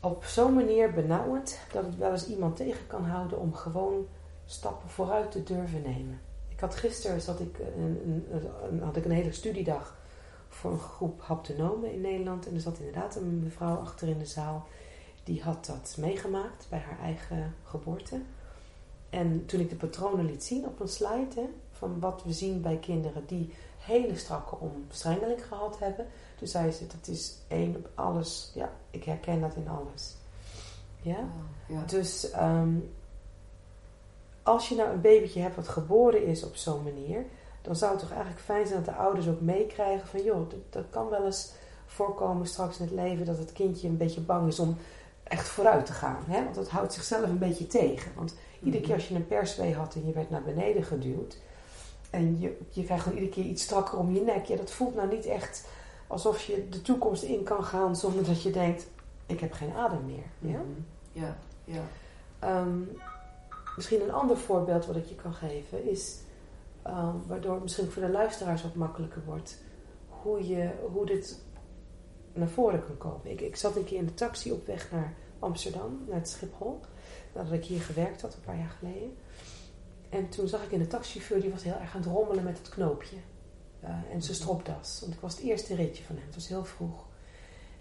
[0.00, 4.06] Op zo'n manier benauwend dat het wel eens iemand tegen kan houden om gewoon
[4.46, 6.20] stappen vooruit te durven nemen.
[6.54, 8.24] Ik had gisteren zat ik een,
[8.68, 9.96] een, had ik een hele studiedag
[10.48, 12.46] voor een groep haptonomen in Nederland.
[12.46, 14.66] En er zat inderdaad een mevrouw achter in de zaal.
[15.24, 18.20] Die had dat meegemaakt bij haar eigen geboorte.
[19.10, 22.60] En toen ik de patronen liet zien op een slide, hè, van wat we zien
[22.60, 26.06] bij kinderen die hele strakke omstrengeling gehad hebben.
[26.38, 28.50] Toen zei ze, dat is één op alles.
[28.54, 30.14] Ja, ik herken dat in alles.
[31.02, 31.18] Ja?
[31.18, 31.82] Oh, ja.
[31.86, 32.76] Dus ehm,
[34.44, 37.24] als je nou een babytje hebt wat geboren is op zo'n manier,
[37.62, 40.58] dan zou het toch eigenlijk fijn zijn dat de ouders ook meekrijgen van joh, dat,
[40.70, 41.52] dat kan wel eens
[41.86, 44.76] voorkomen straks in het leven dat het kindje een beetje bang is om
[45.22, 46.22] echt vooruit te gaan.
[46.26, 46.42] Hè?
[46.42, 48.12] Want dat houdt zichzelf een beetje tegen.
[48.14, 51.36] Want iedere keer als je een perswee had en je werd naar beneden geduwd
[52.14, 54.94] en je, je krijgt dan iedere keer iets strakker om je nek, ja, dat voelt
[54.94, 55.66] nou niet echt
[56.06, 58.86] alsof je de toekomst in kan gaan zonder dat je denkt,
[59.26, 60.52] ik heb geen adem meer.
[60.52, 60.58] Ja?
[60.58, 60.80] Mhm.
[61.12, 61.82] Ja, ja.
[62.38, 62.78] Ehm,
[63.76, 66.18] misschien een ander voorbeeld wat ik je kan geven is,
[66.82, 69.62] ehm, waardoor het misschien voor de luisteraars wat makkelijker wordt,
[70.08, 71.40] hoe, je, hoe dit
[72.32, 73.30] naar voren kan komen.
[73.30, 76.80] Ik, ik zat een keer in de taxi op weg naar Amsterdam, naar het Schiphol,
[77.34, 79.16] nadat ik hier gewerkt had, een paar jaar geleden.
[80.08, 82.58] En toen zag ik in de taxichauffeur, die was heel erg aan het rommelen met
[82.58, 83.16] het knoopje.
[83.80, 84.98] eh, en zijn stropdas.
[85.00, 87.06] Want ik was het eerste ritje van hem, het was heel vroeg.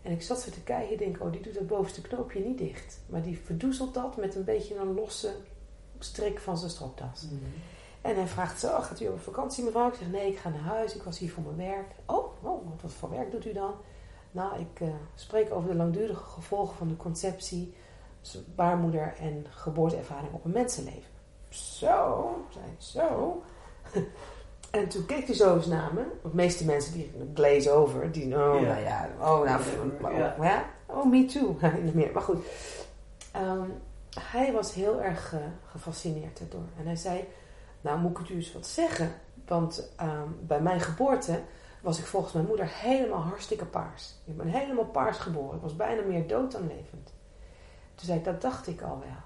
[0.01, 2.57] En ik zat zo te kijken en denk, oh, die doet het bovenste knoopje niet
[2.57, 2.99] dicht.
[3.05, 5.35] Maar die verdoezelt dat met een beetje een losse
[6.03, 7.21] strik van zijn stropdas.
[7.21, 7.35] Mhm.
[8.01, 9.87] En hij vraagt zo, oh, gaat u op vakantie mevrouw?
[9.87, 10.95] Ik zeg, nee, ik ga naar huis.
[10.95, 11.91] Ik was hier voor mijn werk.
[12.05, 13.73] Oh, oh wat voor werk doet u dan?
[14.31, 17.73] Nou, ik eh, spreek over de langdurige gevolgen van de conceptie,
[18.55, 21.11] baarmoeder en geboorteervaring op een mensenleven.
[21.49, 23.41] Zo, zei hij, zo.
[24.71, 26.01] En toen keek hij zo eens naar me.
[26.01, 28.67] Want de meeste mensen die glaze over, die, oh, Ja.
[28.67, 30.35] nou ja, oh, nou, Ja.
[30.39, 30.65] oh, ja.
[30.85, 31.57] Oh, me too.
[32.13, 32.45] Maar goed.
[33.31, 33.69] Ehm,
[34.19, 36.67] hij was heel erg eh, gefascineerd erdoor.
[36.77, 37.27] En hij zei,
[37.81, 39.11] nou moet ik het u eens wat zeggen.
[39.45, 41.41] Want ehm, bij mijn geboorte
[41.81, 44.13] was ik volgens mijn moeder helemaal hartstikke paars.
[44.25, 45.55] Ik ben helemaal paars geboren.
[45.55, 47.13] Ik was bijna meer dood dan levend.
[47.95, 49.21] Toen zei ik, dat dacht ik al wel.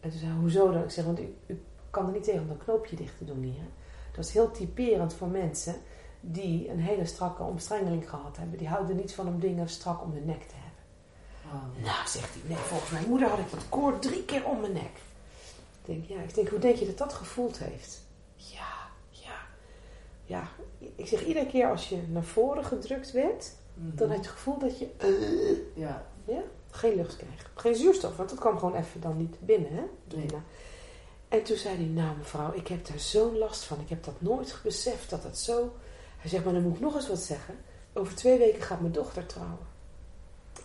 [0.00, 0.82] En toen zei hij, hoezo dan?
[0.82, 3.66] Ik zeg, want u, kan er niet tegen om dat knoopje dicht te doen hier.
[4.12, 5.74] Dat is heel typerend voor mensen
[6.20, 8.58] die een hele strakke omstrengeling gehad hebben.
[8.58, 10.65] Die houden niet van om dingen strak om de nek te hebben.
[11.52, 11.84] Wow.
[11.84, 14.72] Nou, zegt hij, nee, volgens mijn moeder had ik dat koord drie keer om mijn
[14.72, 14.90] nek.
[15.84, 18.00] Ik denk, ja, ik denk, hoe denk je dat dat gevoeld heeft?
[18.36, 18.74] Ja,
[19.10, 19.36] ja,
[20.24, 20.48] ja.
[20.96, 23.96] Ik zeg, iedere keer als je naar voren gedrukt werd, Mhm.
[23.96, 26.06] dan had je het gevoel dat je eh, Ja,
[26.70, 27.50] geen lucht kreeg.
[27.54, 29.82] Geen zuurstof, want dat kwam gewoon even dan niet binnen, hè?
[30.16, 30.26] Nee.
[30.26, 30.40] Nou,
[31.28, 33.80] En toen zei hij, nou mevrouw, ik heb daar zo'n last van.
[33.80, 35.74] Ik heb dat nooit beseft dat het zo...
[36.16, 37.54] Hij zegt, maar dan moet ik nog eens wat zeggen.
[37.92, 39.65] Over twee weken gaat mijn dochter trouwen.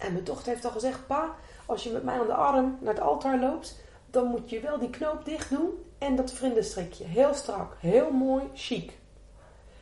[0.02, 1.36] En mijn dochter heeft al gezegd, pa,
[1.66, 4.80] als je met mij aan de arm naar het altaar loopt, dan moet je wel
[4.80, 7.06] die knoop dicht doen en dat vrindenstrikje.
[7.06, 9.00] Heel strak, heel mooi, chic.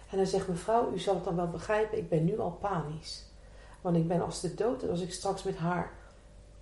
[0.10, 3.26] En hij zegt, mevrouw, u zal het dan wel begrijpen, ik ben nu al panisch.
[3.82, 5.92] Want ik ben als de dood, en als ik straks met haar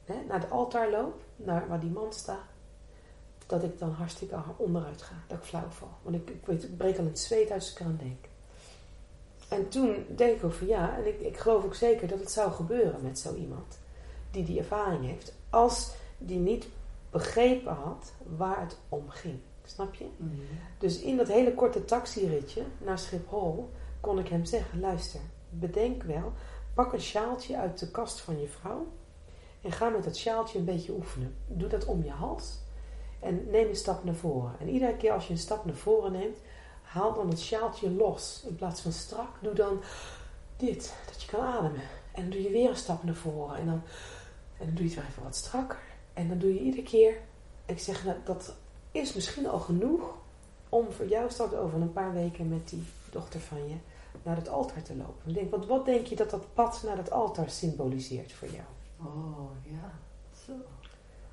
[0.05, 2.45] hè, naar het altaar loop, naar waar die man staat,
[3.45, 5.97] dat ik dan hartstikke onderuit ga, dat ik flauw val.
[6.01, 8.25] Want ik, ik, weet, ik breek al het zweet als ik denk.
[9.47, 12.51] En toen denk ik van ja, en ik, ik geloof ook zeker dat het zou
[12.51, 13.79] gebeuren met zo iemand
[14.31, 16.67] die die ervaring heeft, als die niet
[17.09, 19.39] begrepen had waar het om ging.
[19.65, 20.05] Snap je?
[20.17, 20.31] Mhm.
[20.77, 26.33] Dus in dat hele korte taxiritje naar Schiphol kon ik hem zeggen: luister, bedenk wel,
[26.73, 28.87] pak een sjaaltje uit de kast van je vrouw
[29.61, 31.35] en ga met dat sjaaltje een beetje oefenen.
[31.47, 32.59] Doe dat om je hals
[33.19, 34.55] en neem een stap naar voren.
[34.59, 36.37] En iedere keer als je een stap naar voren neemt,
[36.87, 38.43] haal dan het sjaaltje los.
[38.47, 39.81] In plaats van strak, doe dan
[40.57, 41.81] dit, dat je kan ademen.
[42.11, 43.81] En dan doe je weer een stap naar voren en dan,
[44.57, 45.79] en dan doe je het weer even wat strakker.
[46.13, 47.17] En dan doe je iedere keer,
[47.65, 48.55] ik zeg nou, dat
[48.91, 50.15] is misschien al genoeg
[50.69, 53.75] om voor jou straks over een paar weken met die dochter van je
[54.23, 55.33] naar het altaar te lopen.
[55.33, 58.65] Denk, want wat denk je dat dat pad naar het altaar symboliseert voor jou?
[58.99, 59.91] Oh, ja.
[60.45, 60.53] Zo.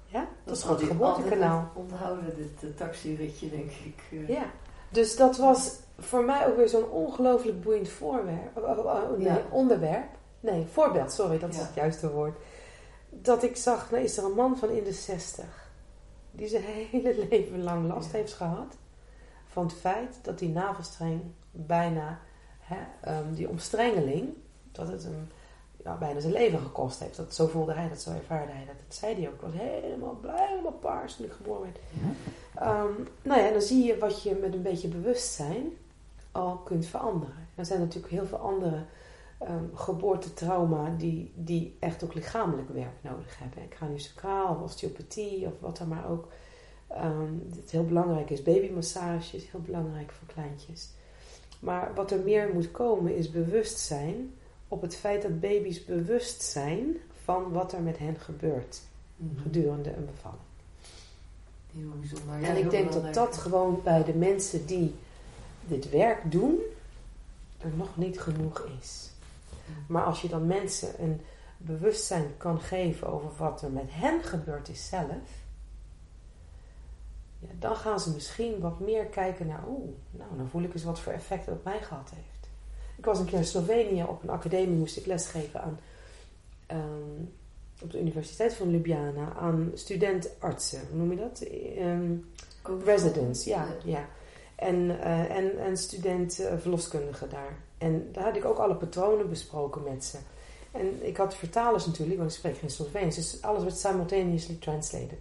[0.06, 0.28] Ja?
[0.44, 1.70] Dat is had gewoon het geboortekanaal.
[1.74, 4.02] onthouden, dit uh, taxiritje, denk ik.
[4.10, 4.28] Uh.
[4.28, 4.50] Ja.
[4.94, 9.26] Dus dat was voor mij ook weer zo'n ongelooflijk boeiend voorwerp, oh, oh, oh, nee,
[9.26, 9.42] Ja.
[9.50, 10.08] onderwerp.
[10.40, 11.62] Nee, voorbeeld, sorry, dat is Ja.
[11.62, 12.36] het juiste woord.
[13.10, 15.70] Dat ik zag, nou is er een man van in de zestig.
[16.30, 18.16] Die zijn hele leven lang last Ja.
[18.18, 18.76] heeft gehad.
[19.46, 22.18] Van het feit dat die navelstreng bijna,
[22.60, 24.28] hè, ehm, die omstrengeling,
[24.72, 25.28] dat het hem
[25.84, 27.16] ja, bijna zijn leven gekost heeft.
[27.16, 28.74] Dat, zo voelde hij dat, zo ervaarde hij dat.
[28.86, 29.34] Dat zei hij ook.
[29.34, 31.78] Ik was helemaal blij, helemaal paars toen ik geboren werd.
[32.54, 32.92] Ehm,
[33.22, 35.72] nou ja, dan zie je wat je met een beetje bewustzijn
[36.32, 37.48] al kunt veranderen.
[37.54, 38.84] Er zijn natuurlijk heel veel andere
[39.38, 43.68] ehm, geboortetrauma die, die echt ook lichamelijk werk nodig hebben.
[43.68, 46.28] Craniosacraal of osteopathie of wat dan maar ook.
[46.88, 50.90] Ehm, het heel belangrijk is babymassage, is heel belangrijk voor kleintjes.
[51.60, 54.34] Maar wat er meer moet komen is bewustzijn
[54.68, 58.80] op het feit dat baby's bewust zijn van wat er met hen gebeurt
[59.16, 59.42] Mhm.
[59.42, 60.42] gedurende een bevalling.
[61.72, 62.40] Heel bijzonder.
[62.40, 64.94] Ja, en ik denk dat dat gewoon bij de mensen die
[65.66, 66.58] dit werk doen,
[67.58, 69.10] er nog niet genoeg is.
[69.86, 71.20] Maar als je dan mensen een
[71.56, 75.42] bewustzijn kan geven over wat er met hen gebeurd is zelf,
[77.38, 80.84] ja, dan gaan ze misschien wat meer kijken naar, oeh, nou, dan voel ik eens
[80.84, 82.33] wat voor effect dat op mij gehad heeft.
[82.96, 85.78] Ik was een keer in Slovenië op een academie, moest ik lesgeven aan,
[86.66, 87.22] ehm,
[87.82, 90.80] op de Universiteit van Ljubljana aan studentartsen.
[90.90, 91.46] Hoe noem je dat?
[92.62, 93.66] Ook- residents, ja.
[93.84, 94.08] ja.
[94.54, 97.56] En, eh, en, en student eh, verloskundige daar.
[97.78, 100.18] En daar had ik ook alle patronen besproken met ze.
[100.72, 103.16] En ik had vertalers natuurlijk, want ik spreek geen Sloveens.
[103.16, 105.18] Dus alles werd simultaneously translated.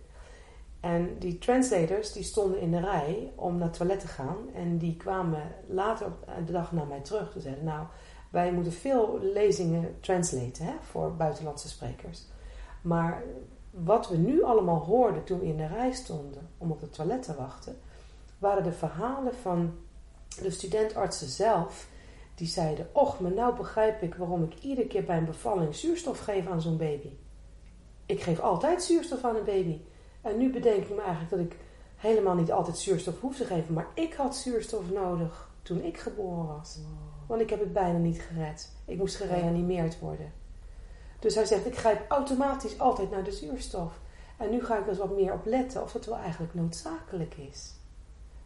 [0.83, 4.37] En die translators die stonden in de rij om naar het toilet te gaan.
[4.53, 7.31] En die kwamen later op de dag naar mij terug.
[7.31, 7.85] Ze zeiden, nou,
[8.29, 12.25] wij moeten veel lezingen translaten hè, voor buitenlandse sprekers.
[12.81, 13.23] Maar
[13.69, 17.23] wat we nu allemaal hoorden toen we in de rij stonden om op het toilet
[17.23, 17.75] te wachten,
[18.37, 19.73] waren de verhalen van
[20.41, 21.87] de studentartsen zelf.
[22.35, 26.19] Die zeiden, och, maar nou begrijp ik waarom ik iedere keer bij een bevalling zuurstof
[26.19, 27.09] geef aan zo'n baby.
[28.05, 29.81] Ik geef altijd zuurstof aan een baby.
[30.23, 31.57] En nu bedenk ik me eigenlijk dat ik
[31.95, 33.73] helemaal niet altijd zuurstof hoef te geven.
[33.73, 36.79] Maar ik had zuurstof nodig toen ik geboren was.
[37.27, 38.71] Want ik heb het bijna niet gered.
[38.85, 40.31] Ik moest gereanimeerd worden.
[41.19, 43.99] Dus hij zegt, ik grijp automatisch altijd naar de zuurstof.
[44.37, 47.35] En nu ga ik er eens wat meer op letten of dat wel eigenlijk noodzakelijk
[47.35, 47.73] is.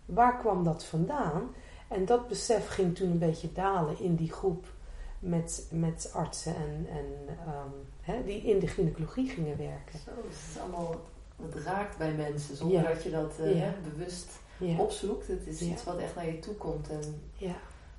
[0.05, 1.53] Waar kwam dat vandaan?
[1.87, 4.65] En dat besef ging toen een beetje dalen in die groep
[5.19, 7.69] met, met artsen en, en ehm,
[8.01, 9.99] hè, die in de gynaecologie gingen werken.
[9.99, 10.95] Zo, is allemaal,
[11.41, 12.87] het raakt bij mensen zonder Ja.
[12.93, 13.73] dat je dat eh, Ja.
[13.93, 15.27] bewust Ja, opzoekt.
[15.27, 17.55] Het is iets wat echt naar je toe komt en ja.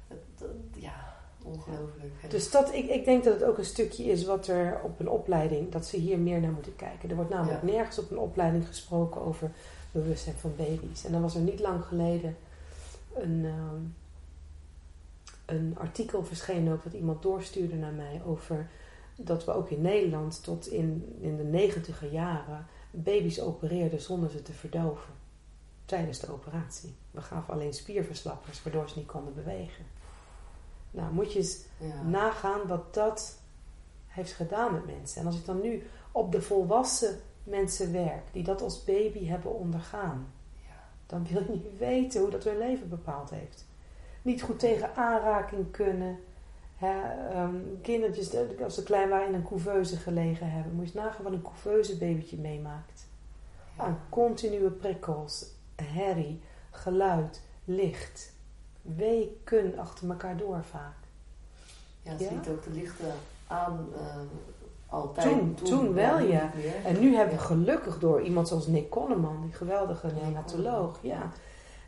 [0.08, 2.30] het, dat- ja, ongelooflijk.
[2.30, 5.08] Dus dat, ik, ik denk dat het ook een stukje is wat er op een
[5.08, 7.08] opleiding, dat ze hier meer naar moeten kijken.
[7.10, 9.50] Er wordt namelijk nergens op een opleiding gesproken over
[9.92, 11.04] bewustzijn van baby's.
[11.04, 12.36] En dan was er niet lang geleden
[13.14, 13.80] een, ehm,
[15.46, 18.68] een artikel verschenen ook dat iemand doorstuurde naar mij over
[19.16, 22.66] dat we ook in Nederland tot in, in de negentiger jaren
[23.02, 25.12] baby's opereerden zonder ze te verdoven.
[25.84, 26.94] Tijdens de operatie.
[27.10, 29.84] We gaven alleen spierverslappers waardoor ze niet konden bewegen.
[30.90, 32.02] Nou, moet je eens Ja.
[32.02, 33.38] nagaan wat dat
[34.06, 35.20] heeft gedaan met mensen.
[35.20, 39.54] En als ik dan nu op de volwassen mensen werk, die dat als baby hebben
[39.54, 40.32] ondergaan,
[40.66, 40.88] Ja.
[41.06, 43.66] dan wil je niet weten hoe dat hun leven bepaald heeft.
[44.22, 46.18] Niet goed tegen aanraking kunnen.
[46.78, 47.00] Hè,
[47.32, 50.72] ehm, kindertjes, de- als ze klein waren, in een couveuse gelegen hebben.
[50.72, 53.06] Moet je nagaan wat een couveuse babytje meemaakt.
[53.76, 55.46] Aan continue prikkels,
[55.82, 58.32] herrie, geluid, licht.
[58.82, 60.96] Weken achter elkaar door vaak.
[62.02, 62.30] Ja, ze Ja?
[62.30, 63.12] liet ook de lichten
[63.46, 64.16] aan eh,
[64.86, 65.28] altijd.
[65.28, 66.50] Toen- toen wel, ja.
[66.84, 71.30] En nu hebben we gelukkig door iemand zoals Nick Conneman, die geweldige neonatoloog, ja,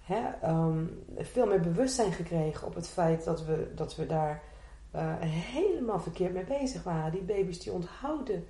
[0.05, 0.85] hè, ehm,
[1.17, 4.43] veel meer bewustzijn gekregen op het feit dat we, dat we daar
[4.91, 7.13] eh, helemaal verkeerd mee bezig waren.
[7.13, 8.47] Die baby's die onthouden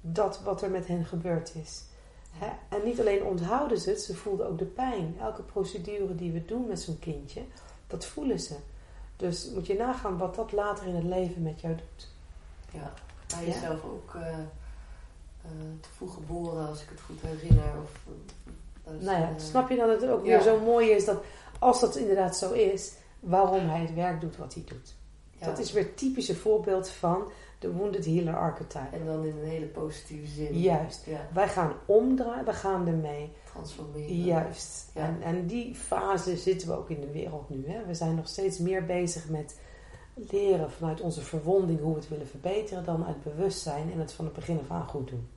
[0.00, 1.82] dat wat er met hen gebeurd is.
[2.32, 2.76] Hè?
[2.76, 5.16] En niet alleen onthouden ze het, ze voelden ook de pijn.
[5.20, 7.42] Elke procedure die we doen met zo'n kindje,
[7.86, 8.54] dat voelen ze.
[9.16, 12.08] Dus moet je nagaan wat dat later in het leven met jou doet.
[12.72, 12.92] Ja,
[13.34, 13.54] hij Ja.
[13.54, 14.38] is zelf ook eh, eh,
[15.80, 17.72] te vroeg geboren, als ik het goed herinner.
[17.82, 18.00] Of,
[19.00, 20.30] Nou ja, snap je dan dat het ook ja.
[20.30, 21.22] weer zo mooi is dat
[21.58, 24.94] als dat inderdaad zo is, waarom hij het werk doet wat hij doet.
[25.38, 25.46] Ja.
[25.46, 28.96] Dat is weer het typische voorbeeld van de wounded healer archetype.
[28.96, 30.58] En dan in een hele positieve zin.
[30.58, 31.04] Juist.
[31.04, 33.32] Ja, Wij gaan omdraaien, we gaan ermee.
[33.52, 34.16] transformeren.
[34.24, 34.90] Juist.
[34.94, 35.02] Ja.
[35.02, 37.64] En, en die fase zitten we ook in de wereld nu.
[37.68, 37.86] Hè.
[37.86, 39.58] We zijn nog steeds meer bezig met
[40.14, 44.24] leren vanuit onze verwonding hoe we het willen verbeteren dan uit bewustzijn en het van
[44.24, 45.28] het begin af aan goed doen.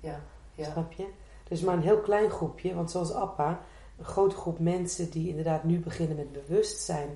[0.00, 0.20] Ja,
[0.54, 0.72] ja.
[0.72, 1.06] Snap je?
[1.48, 3.60] Dus maar een heel klein groepje, want zoals Appa,
[3.98, 7.08] een grote groep mensen die inderdaad nu beginnen met bewustzijn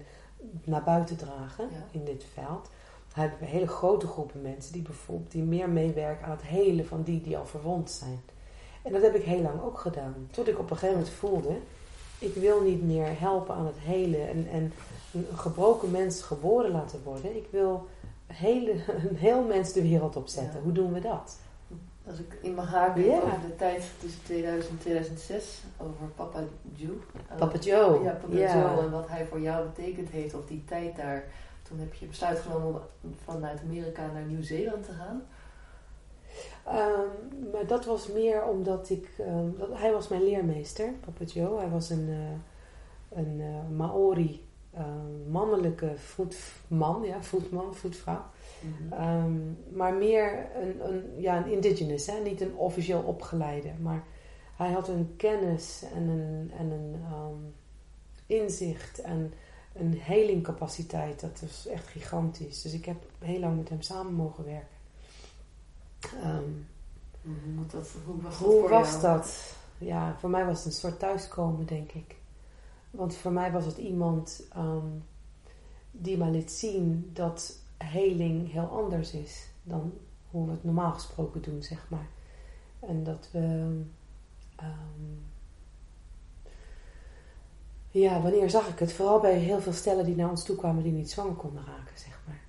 [0.65, 1.85] naar buiten dragen Ja.
[1.91, 2.69] in dit veld.
[3.15, 6.87] Dan hebben we hele grote groepen mensen die bijvoorbeeld die meer meewerken aan het helen
[6.87, 8.21] van die die al verwond zijn.
[8.83, 10.15] En dat heb ik heel lang ook gedaan.
[10.31, 11.57] Tot ik op een gegeven moment voelde,
[12.19, 14.73] ik wil niet meer helpen aan het helen en, en
[15.13, 17.37] een gebroken mens geboren laten worden.
[17.37, 17.87] Ik wil
[18.27, 18.73] hele,
[19.09, 20.57] een heel mens de wereld opzetten.
[20.57, 20.63] Ja.
[20.63, 21.39] Hoe doen we dat?
[22.09, 23.17] Als ik in mag haken Ja.
[23.17, 26.41] over de tijd tussen 2000 en 2006, over Papa
[26.75, 26.97] Joe.
[27.29, 28.03] Eh, Papa Joe.
[28.03, 28.61] Ja, Papa Ja.
[28.61, 31.25] Joe en wat hij voor jou betekend heeft, of die tijd daar.
[31.63, 35.23] Toen heb je besluit genomen om vanuit Amerika naar Nieuw-Zeeland te gaan.
[36.65, 39.09] Ehm, maar dat was meer omdat ik...
[39.19, 41.59] ehm, dat, hij was mijn leermeester, Papa Joe.
[41.59, 44.47] Hij was een, eh, een eh, Maori
[45.29, 48.23] mannelijke voetman, ja, voetman, voetvrouw.
[48.61, 48.93] Mhm.
[48.93, 49.37] Ehm,
[49.77, 52.21] maar meer een, een, ja, een indigenous, hè?
[52.23, 53.71] niet een officieel opgeleide.
[53.83, 54.05] Maar
[54.57, 57.43] hij had een kennis en een, en een ehm,
[58.27, 59.33] inzicht en
[59.75, 61.21] een helingcapaciteit.
[61.21, 62.63] Dat is echt gigantisch.
[62.63, 64.77] Dus ik heb heel lang met hem samen mogen werken.
[66.23, 66.51] Ehm,
[67.23, 69.01] Mhm, dat, hoe was dat hoe was?
[69.79, 72.17] Ja, voor mij was het een soort thuiskomen, denk ik.
[72.91, 74.43] Want voor mij was het iemand
[75.91, 79.93] die mij liet zien dat heling heel anders is dan
[80.31, 82.07] hoe we het normaal gesproken doen, zeg maar.
[82.81, 83.39] En dat we.
[84.57, 85.17] ehm,
[87.91, 88.93] ja, wanneer zag ik het?
[88.93, 91.99] Vooral bij heel veel stellen die naar ons toe kwamen die niet zwanger konden raken,
[91.99, 92.41] zeg maar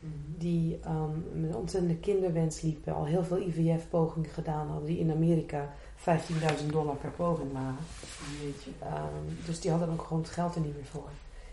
[0.00, 0.12] Mhm.
[0.38, 5.10] die ehm, met een ontzettende kinderwens liepen, al heel veel IVF-pogingen gedaan hadden, die in
[5.10, 7.76] Amerika 15.000 dollar per poging waren.
[8.80, 11.08] Ehm, dus die hadden ook gewoon het geld er niet meer voor.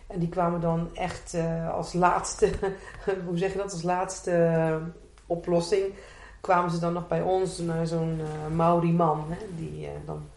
[0.08, 2.52] En die kwamen dan echt eh, als laatste,
[3.28, 4.76] hoe zeg je dat, als laatste eh,
[5.26, 5.94] oplossing,
[6.42, 10.30] kwamen ze dan nog bij ons naar zo'n eh Maori man, hè, die, dan,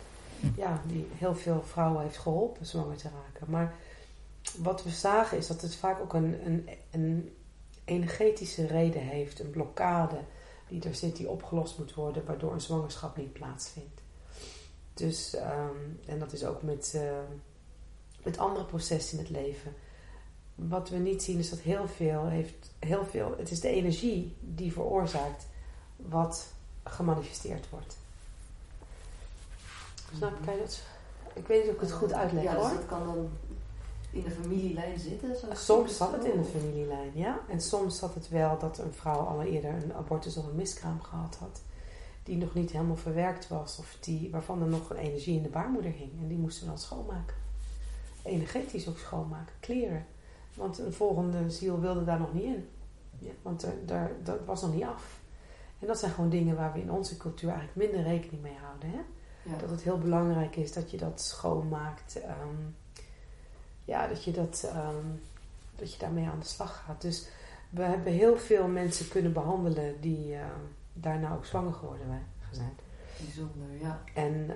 [0.56, 3.50] ja, die heel veel vrouwen heeft geholpen zwanger te raken.
[3.50, 3.74] Maar
[4.58, 7.34] wat we zagen is dat het vaak ook een, een, een
[7.84, 10.18] energetische reden heeft, een blokkade
[10.68, 14.00] die er zit, die opgelost moet worden, waardoor een zwangerschap niet plaatsvindt.
[14.94, 16.98] Dus, ehm, en dat is ook met,
[18.22, 19.74] met andere processen in het leven.
[20.54, 24.36] Wat we niet zien is dat heel veel heeft, heel veel, het is de energie
[24.40, 25.46] die veroorzaakt
[25.96, 26.46] wat
[26.82, 27.96] gemanifesteerd wordt.
[30.16, 30.44] Snap je?
[30.44, 30.80] Kan je dat?
[31.32, 32.68] Ik weet niet of ik het goed uitleg ja, hoor.
[32.68, 33.30] dus dat kan dan
[34.10, 35.36] in de familielijn zitten?
[35.52, 37.40] Soms zat het in de familielijn, ja.
[37.48, 41.00] En soms zat het wel dat een vrouw al eerder een abortus of een miskraam
[41.00, 41.62] gehad had.
[42.22, 43.78] Die nog niet helemaal verwerkt was.
[43.78, 46.10] Of die, waarvan er nog een energie in de baarmoeder hing.
[46.20, 47.36] En die moesten we dan schoonmaken.
[48.22, 49.54] Energetisch ook schoonmaken.
[49.60, 50.06] Kleren.
[50.54, 52.68] Want een volgende ziel wilde daar nog niet in.
[53.18, 55.20] Ja, want er, daar, dat was nog niet af.
[55.78, 58.90] En dat zijn gewoon dingen waar we in onze cultuur eigenlijk minder rekening mee houden.
[58.90, 59.00] Hè?
[59.50, 59.58] Ja.
[59.58, 62.20] Dat het heel belangrijk is dat je dat schoonmaakt.
[62.20, 62.56] ehm,
[63.84, 65.06] ja, dat je, dat, ehm,
[65.76, 67.00] dat je daarmee aan de slag gaat.
[67.00, 67.28] Dus
[67.70, 70.60] we hebben heel veel mensen kunnen behandelen die ehm,
[70.92, 72.06] daarna ook zwanger geworden
[72.50, 72.72] zijn.
[73.24, 74.02] Bijzonder, ja.
[74.14, 74.50] En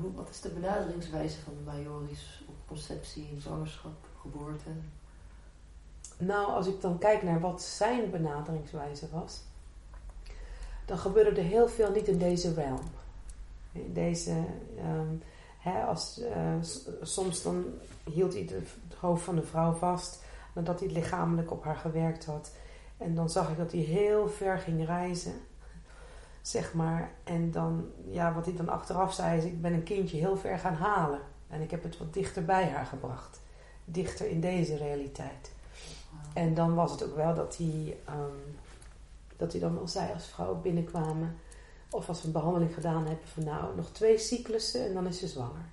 [0.00, 4.70] Hoe, wat is de benaderingswijze van de Majoris conceptie, zwangerschap, geboorte?
[6.18, 9.42] nou, als ik dan kijk naar wat zijn benaderingswijze was,
[10.84, 12.90] dan gebeurde er heel veel niet in deze realm.
[13.72, 14.44] In deze,
[14.78, 16.54] ehm, als, eh,
[17.02, 17.64] soms dan
[18.04, 20.22] hield hij het hoofd van de vrouw vast
[20.54, 22.52] nadat hij lichamelijk op haar gewerkt had.
[22.96, 25.34] En dan zag ik dat hij heel ver ging reizen,
[26.42, 27.10] zeg maar.
[27.24, 30.58] En dan, ja, wat hij dan achteraf zei is, ik ben een kindje heel ver
[30.58, 31.20] gaan halen.
[31.48, 33.40] En ik heb het wat dichter bij haar gebracht.
[33.84, 35.52] Dichter in deze realiteit.
[36.34, 38.50] En dan was het ook wel dat hij, ehm,
[39.36, 41.36] dat hij dan wel zei als vrouwen binnenkwamen,
[41.90, 45.18] of als we een behandeling gedaan hebben, van nou, nog twee cyclussen en dan is
[45.18, 45.64] ze zwanger.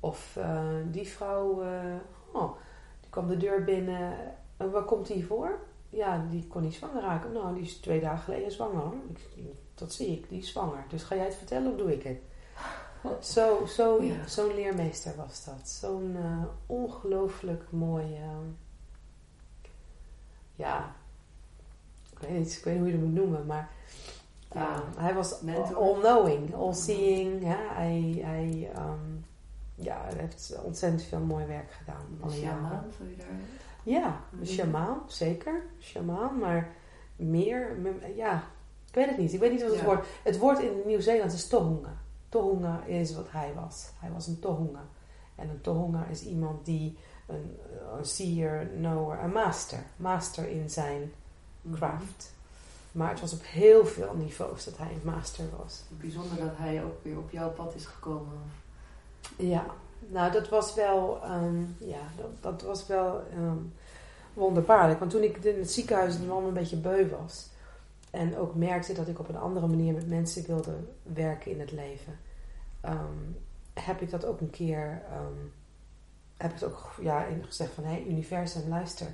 [0.00, 1.94] Of eh, die vrouw, eh,
[2.32, 2.52] oh,
[3.00, 4.16] die kwam de deur binnen,
[4.56, 5.58] en waar komt die voor?
[5.90, 7.32] Ja, die kon niet zwanger raken.
[7.32, 8.92] Nou, die is twee dagen geleden zwanger.
[9.08, 9.44] Ik,
[9.74, 10.84] dat zie ik, die is zwanger.
[10.88, 12.18] Dus ga jij het vertellen of doe ik het?
[13.22, 14.26] Zo, zo, Ja.
[14.28, 15.68] Zo'n leermeester was dat.
[15.68, 18.18] Zo'n eh, ongelooflijk mooie.
[20.54, 20.92] ja,
[22.12, 23.68] ik weet, niet, ik weet niet hoe je het moet noemen, maar
[24.54, 25.76] Ja, hij was mentor.
[25.76, 27.42] all-knowing, all-seeing.
[27.42, 28.98] Ja, hij, hij, ehm,
[29.74, 32.06] ja, hij heeft ontzettend veel mooi werk gedaan.
[32.20, 32.32] Jaren.
[32.32, 33.26] shamaan, zou je daar...
[33.82, 35.62] Ja, een shamaan, zeker.
[35.80, 36.68] Shamaan, maar
[37.16, 37.76] meer,
[38.16, 38.42] ja,
[38.88, 39.32] ik weet het niet.
[39.32, 39.84] Ik weet niet wat het Ja.
[39.86, 40.06] woord...
[40.22, 41.96] Het woord in Nieuw-Zeeland is tohunga.
[42.30, 43.90] Tohunga is wat hij was.
[43.98, 44.82] Hij was een tohunga.
[45.34, 47.56] En een tohunga is iemand die een,
[47.98, 49.78] een seer, knower, een master.
[49.96, 51.12] Master in zijn
[51.62, 51.74] Mhm.
[51.74, 52.32] craft.
[52.92, 55.82] Maar het was op heel veel niveaus dat hij een master was.
[55.88, 58.38] Bijzonder dat hij ook weer op jouw pad is gekomen.
[59.36, 59.64] Ja,
[60.08, 63.56] nou dat was wel, ehm, ja, dat, dat was wel ehm,
[64.34, 64.98] wonderbaarlijk.
[64.98, 67.48] Want toen ik in het ziekenhuis dan een beetje beu was
[68.10, 71.72] en ook merkte dat ik op een andere manier met mensen wilde werken in het
[71.72, 72.18] leven,
[72.80, 73.18] ehm,
[73.74, 75.38] heb ik dat ook een keer, ehm,
[76.36, 79.06] heb ik het ook ja, gezegd van hé hey, universum luister.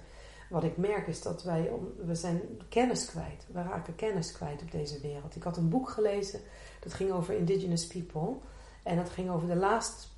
[0.50, 1.70] Wat ik merk is dat wij,
[2.04, 3.46] we zijn kennis kwijt.
[3.52, 5.36] We raken kennis kwijt op deze wereld.
[5.36, 6.40] Ik had een boek gelezen,
[6.80, 8.36] dat ging over indigenous people.
[8.82, 10.08] En dat ging over de last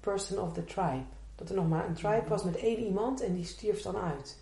[0.00, 1.04] person of the tribe.
[1.34, 4.38] Dat er nog maar een tribe was met één iemand en die stierf dan uit.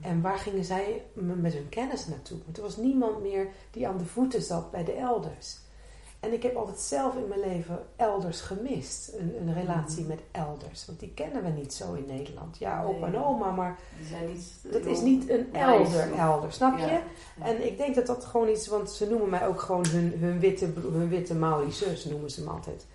[0.00, 2.38] En waar gingen zij met hun kennis naartoe?
[2.44, 5.56] Want er was niemand meer die aan de voeten zat bij de elders.
[6.20, 9.12] En ik heb altijd zelf in mijn leven elders gemist.
[9.18, 10.08] Een, een relatie Mhm.
[10.08, 10.86] met elders.
[10.86, 12.58] Want die kennen we niet zo in Nederland.
[12.58, 12.94] Ja, Nee.
[12.96, 13.78] opa en oma, maar
[14.28, 14.52] niet...
[14.72, 16.86] dat is niet een elder elder, snap je?
[16.86, 17.02] Ja.
[17.42, 20.38] En ik denk dat dat gewoon iets, want ze noemen mij ook gewoon hun, hun
[20.38, 22.86] witte, hun witte Maori-zus, noemen ze me altijd.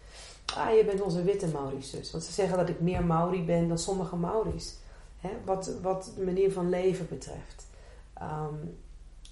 [0.57, 2.11] Ah, je bent onze witte Maori-zus.
[2.11, 4.73] Want ze zeggen dat ik meer Maori ben dan sommige Maori's.
[5.21, 5.29] Hè?
[5.45, 7.67] Wat, wat de manier van leven betreft.
[8.13, 8.55] Ehm,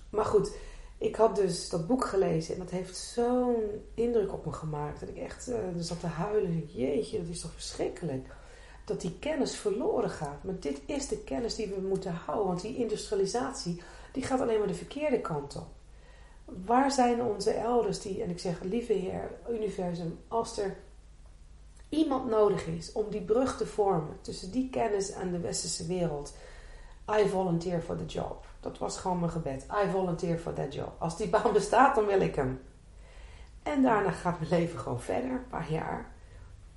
[0.10, 0.52] maar goed,
[0.98, 3.64] ik had dus dat boek gelezen en dat heeft zo'n
[3.94, 5.00] indruk op me gemaakt.
[5.00, 6.66] Dat ik echt er zat te huilen.
[6.66, 8.28] Jeetje, dat is toch verschrikkelijk.
[8.86, 10.44] Dat die kennis verloren gaat.
[10.44, 12.48] Maar dit is de kennis die we moeten houden.
[12.48, 13.82] Want die industrialisatie,
[14.12, 15.68] die gaat alleen maar de verkeerde kant op.
[16.66, 20.78] Waar zijn onze elders die, en ik zeg, lieve Heer, universum, als er
[21.90, 26.34] iemand nodig is om die brug te vormen tussen die kennis en de westerse wereld,
[27.20, 28.46] I volunteer for the job.
[28.60, 29.66] Dat was gewoon mijn gebed.
[29.86, 30.92] I volunteer for that job.
[30.98, 32.62] Als die baan bestaat, dan wil ik hem.
[33.64, 36.12] En daarna gaat mijn leven gewoon verder, een paar jaar.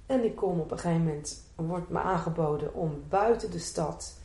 [0.06, 4.20] En ik kom op een gegeven moment, wordt me aangeboden om buiten de stad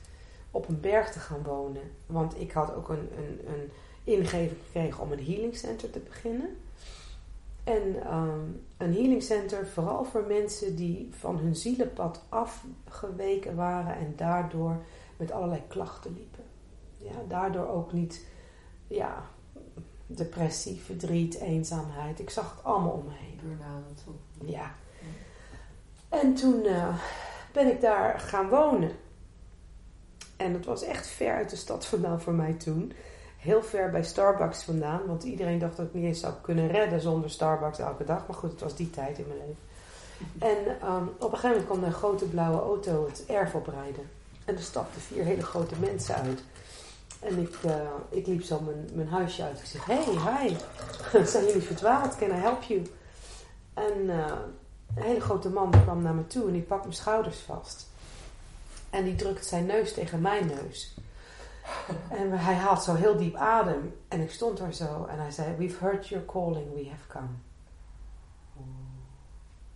[0.51, 1.91] op een berg te gaan wonen.
[2.05, 3.71] Want ik had ook een, een, een
[4.03, 6.57] ingeving gekregen om een healing center te beginnen.
[7.67, 8.39] En ehm,
[8.77, 14.83] een healing center vooral voor mensen die van hun zielenpad afgeweken waren en daardoor
[15.17, 16.43] met allerlei klachten liepen.
[16.97, 18.25] Ja, daardoor ook niet
[18.87, 19.25] ja,
[20.05, 22.19] depressie, verdriet, eenzaamheid.
[22.19, 23.39] Ik zag het allemaal om me heen.
[23.43, 24.03] Burn-out.
[24.45, 24.71] Ja.
[26.09, 26.97] En toen eh,
[27.53, 28.91] ben ik daar gaan wonen.
[30.37, 32.93] En het was echt ver uit de stad vandaan voor mij toen.
[33.47, 35.05] Heel ver bij Starbucks vandaan.
[35.05, 38.27] Want iedereen dacht dat ik niet eens zou kunnen redden zonder Starbucks elke dag.
[38.27, 39.57] Maar goed, het was die tijd in mijn leven.
[40.39, 44.09] En ehm, op een gegeven moment kwam een grote blauwe auto het erf oprijden.
[44.45, 46.43] En er stapten vier hele grote mensen uit.
[47.19, 47.75] En ik, eh,
[48.09, 49.59] ik liep zo mijn, mijn huisje uit.
[49.59, 50.55] Ik zeg, hey, hi.
[51.31, 52.15] Zijn jullie verdwaald?
[52.15, 52.81] Can I help you?
[53.73, 54.31] En eh,
[54.95, 57.87] een hele grote man kwam naar me toe en die pakt mijn schouders vast.
[58.89, 60.95] En die drukt zijn neus tegen mijn neus.
[62.09, 63.95] En hij haalt zo heel diep adem.
[64.07, 67.27] En ik stond daar zo en hij zei: We've heard your calling, we have come.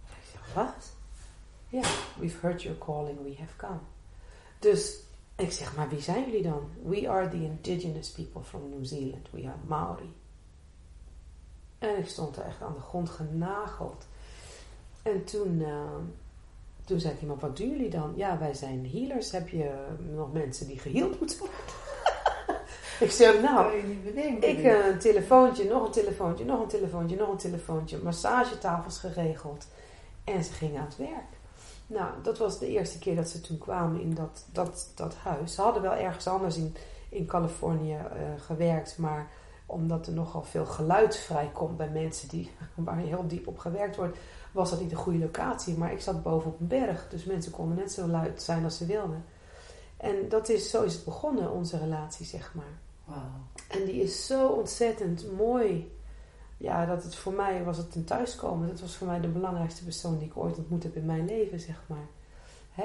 [0.04, 0.92] Ik zeg: Wat?
[1.68, 1.82] Ja,
[2.20, 3.80] we've heard your calling, we have come.
[4.60, 5.00] Dus
[5.36, 6.70] ik zeg: Maar wie zijn jullie dan?
[6.84, 9.30] We are the indigenous people from New Zealand.
[9.32, 10.14] We are Maori.
[11.80, 14.06] En ik stond er echt aan de grond genageld.
[15.02, 15.96] En toen, eh,
[16.86, 18.14] toen zei iemand, wat doen jullie dan?
[18.16, 19.32] Ja, wij zijn healers.
[19.32, 21.56] Heb je nog mensen die geheeld moeten worden?
[23.02, 23.78] Ik zeg, nou,
[24.40, 28.00] ik eh, een telefoontje, nog een telefoontje, nog een telefoontje, nog een telefoontje.
[28.04, 29.68] Massagetafels geregeld.
[30.24, 31.40] En ze gingen aan het werk.
[31.88, 35.56] Nou, dat was de eerste keer dat ze toen kwamen in dat, dat, dat huis.
[35.56, 36.76] Ze hadden wel ergens anders in,
[37.10, 38.06] in Californië eh,
[38.46, 39.30] gewerkt, maar
[39.66, 44.18] omdat er nogal veel geluid vrijkomt bij mensen die, waar heel diep op gewerkt wordt,
[44.52, 45.78] was dat niet de goede locatie.
[45.78, 48.78] Maar ik zat boven op een berg, dus mensen konden net zo luid zijn als
[48.78, 49.26] ze wilden.
[49.98, 52.80] En dat is, zo is het begonnen, onze relatie, zeg maar.
[53.68, 55.96] En die is zo ontzettend mooi.
[56.58, 58.68] Ja, dat het voor mij was het een thuiskomen.
[58.68, 61.60] Dat was voor mij de belangrijkste persoon die ik ooit ontmoet heb in mijn leven,
[61.60, 62.08] zeg maar.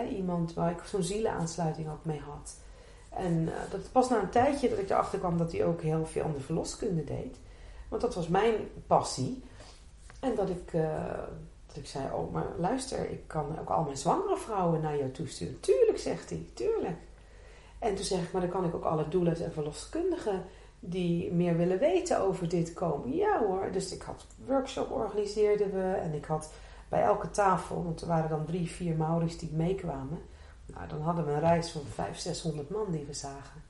[0.08, 2.56] Iemand waar ik zo'n zielenaansluiting ook mee had.
[3.16, 6.06] En eh, dat pas na een tijdje dat ik erachter kwam dat hij ook heel
[6.06, 7.36] veel aan de verloskunde deed.
[7.88, 8.54] Want dat was mijn
[8.86, 9.42] passie.
[10.20, 11.18] En dat ik, eh,
[11.66, 15.10] dat ik zei, oh maar luister, ik kan ook al mijn zwangere vrouwen naar jou
[15.10, 15.60] toesturen.
[15.60, 16.98] Tuurlijk, zegt hij, tuurlijk.
[17.86, 20.44] En toen zeg ik, maar dan kan ik ook alle doulers en verloskundigen
[20.80, 23.16] die meer willen weten over dit komen.
[23.16, 26.52] Ja hoor, dus ik had workshop organiseerden we en ik had
[26.88, 30.18] bij elke tafel, want er waren dan drie, vier Mauri's die meekwamen.
[30.66, 33.64] Nou, dan hadden we een reis van 500, 600 man die we zagen.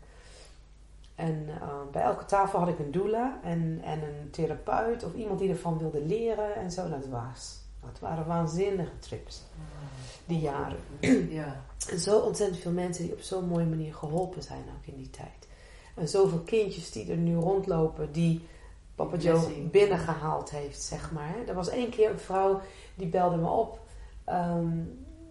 [1.14, 5.38] En uh, bij elke tafel had ik een doula en, en een therapeut of iemand
[5.38, 6.88] die ervan wilde leren en zo.
[6.88, 7.58] Nou, dat was.
[7.80, 9.42] Dat waren waanzinnige trips,
[10.26, 10.78] die jaren.
[11.28, 11.64] Ja.
[11.90, 15.10] En zo ontzettend veel mensen die op zo'n mooie manier geholpen zijn ook in die
[15.10, 15.48] tijd.
[15.94, 18.48] En zoveel kindjes die er nu rondlopen die
[18.94, 21.34] Papa Joe binnengehaald heeft, zeg maar.
[21.46, 22.60] Er was één keer een vrouw
[22.94, 23.80] die belde me op.
[24.24, 24.68] ehm,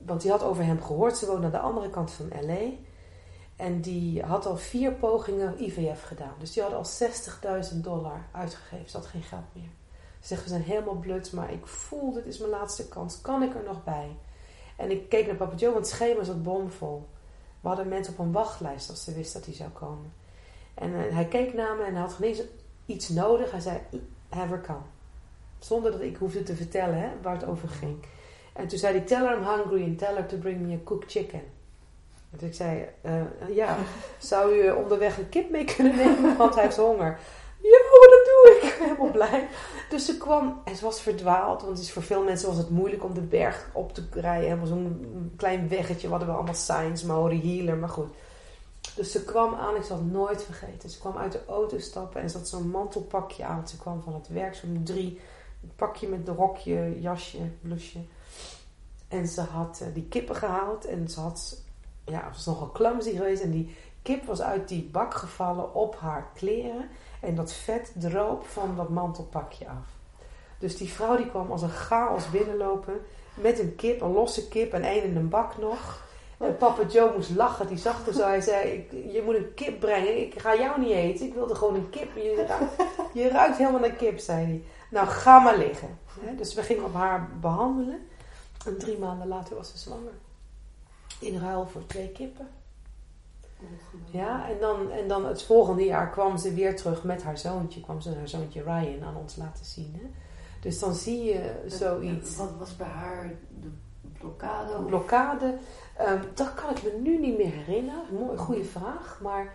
[0.05, 1.17] want die had over hem gehoord.
[1.17, 2.69] Ze woonde aan de andere kant van L.A.
[3.55, 6.33] En die had al vier pogingen IVF gedaan.
[6.39, 6.85] Dus die had al
[7.73, 8.89] 60.000 dollar uitgegeven.
[8.89, 9.69] Ze had geen geld meer.
[10.19, 13.21] Ze zegt, we zijn helemaal blut, maar ik voel, dit is mijn laatste kans.
[13.21, 14.15] Kan ik er nog bij?
[14.75, 17.07] En ik keek naar Papa Joe, want het schema zat bomvol.
[17.61, 20.13] We hadden mensen op een wachtlijst als ze wist dat hij zou komen.
[20.73, 22.41] En eh, hij keek naar me en hij had geen eens
[22.85, 23.51] iets nodig.
[23.51, 23.79] Hij zei,
[24.29, 24.79] have come.
[25.59, 27.97] Zonder dat ik hoefde te vertellen hè, waar het over ging.
[28.53, 30.79] En toen zei hij, tell her I'm hungry and tell her to bring me a
[30.83, 31.41] cooked chicken.
[32.29, 33.21] Dus ik zei, eh,
[33.53, 33.77] ja,
[34.17, 37.19] zou u onderweg een kip mee kunnen nemen, want hij heeft honger.
[37.61, 37.79] Ja,
[38.61, 38.77] ik.
[38.79, 39.47] Helemaal blij.
[39.89, 41.61] Dus ze kwam en ze was verdwaald.
[41.61, 44.43] Want is voor veel mensen was het moeilijk om de berg op te rijden.
[44.43, 46.03] Helemaal zo'n klein weggetje.
[46.03, 48.13] We hadden wel allemaal signs, Maori healer, maar goed.
[48.95, 50.89] Dus ze kwam aan, ik zal het nooit vergeten.
[50.89, 53.67] Ze kwam uit de auto stappen en ze had zo'n mantelpakje aan.
[53.67, 55.19] Ze kwam van het werk, zo'n drie.
[55.63, 57.99] Een pakje met een rokje, jasje, blusje.
[59.07, 61.61] En ze had uh, die kippen gehaald en ze had,
[62.05, 63.41] ja, was nogal clumsy geweest.
[63.41, 63.75] En die
[64.05, 66.89] kip was uit die bak gevallen op haar kleren.
[67.21, 69.87] En dat vet droop van dat mantelpakje af.
[70.59, 73.01] Dus die vrouw die kwam als een chaos binnenlopen.
[73.33, 76.03] Met een kip, een losse kip en één in een bak nog.
[76.37, 77.67] En papa Joe moest lachen.
[77.67, 78.25] Die zag er zo.
[78.25, 80.21] Hij zei, je moet een kip brengen.
[80.21, 81.25] Ik ga jou niet eten.
[81.25, 82.15] Ik wilde gewoon een kip.
[82.15, 82.75] Je ruikt,
[83.13, 84.63] je ruikt helemaal naar kip, zei hij.
[84.89, 85.99] Nou, ga maar liggen.
[86.37, 88.07] Dus we gingen op haar behandelen.
[88.65, 90.13] En drie maanden later was ze zwanger.
[91.19, 92.47] In ruil voor twee kippen.
[94.11, 97.81] Ja, en dan, en dan het volgende jaar kwam ze weer terug met haar zoontje.
[97.81, 99.95] Kwam ze haar zoontje Ryan aan ons laten zien.
[100.01, 100.09] Hè?
[100.59, 102.35] Dus dan zie je zoiets.
[102.35, 103.31] Wat was bij haar
[103.61, 103.69] de
[104.19, 104.83] blokkade?
[104.83, 105.57] Blokkade,
[106.01, 108.03] um, dat kan ik me nu niet meer herinneren.
[108.11, 109.19] Mooi, goede vraag.
[109.21, 109.53] Maar,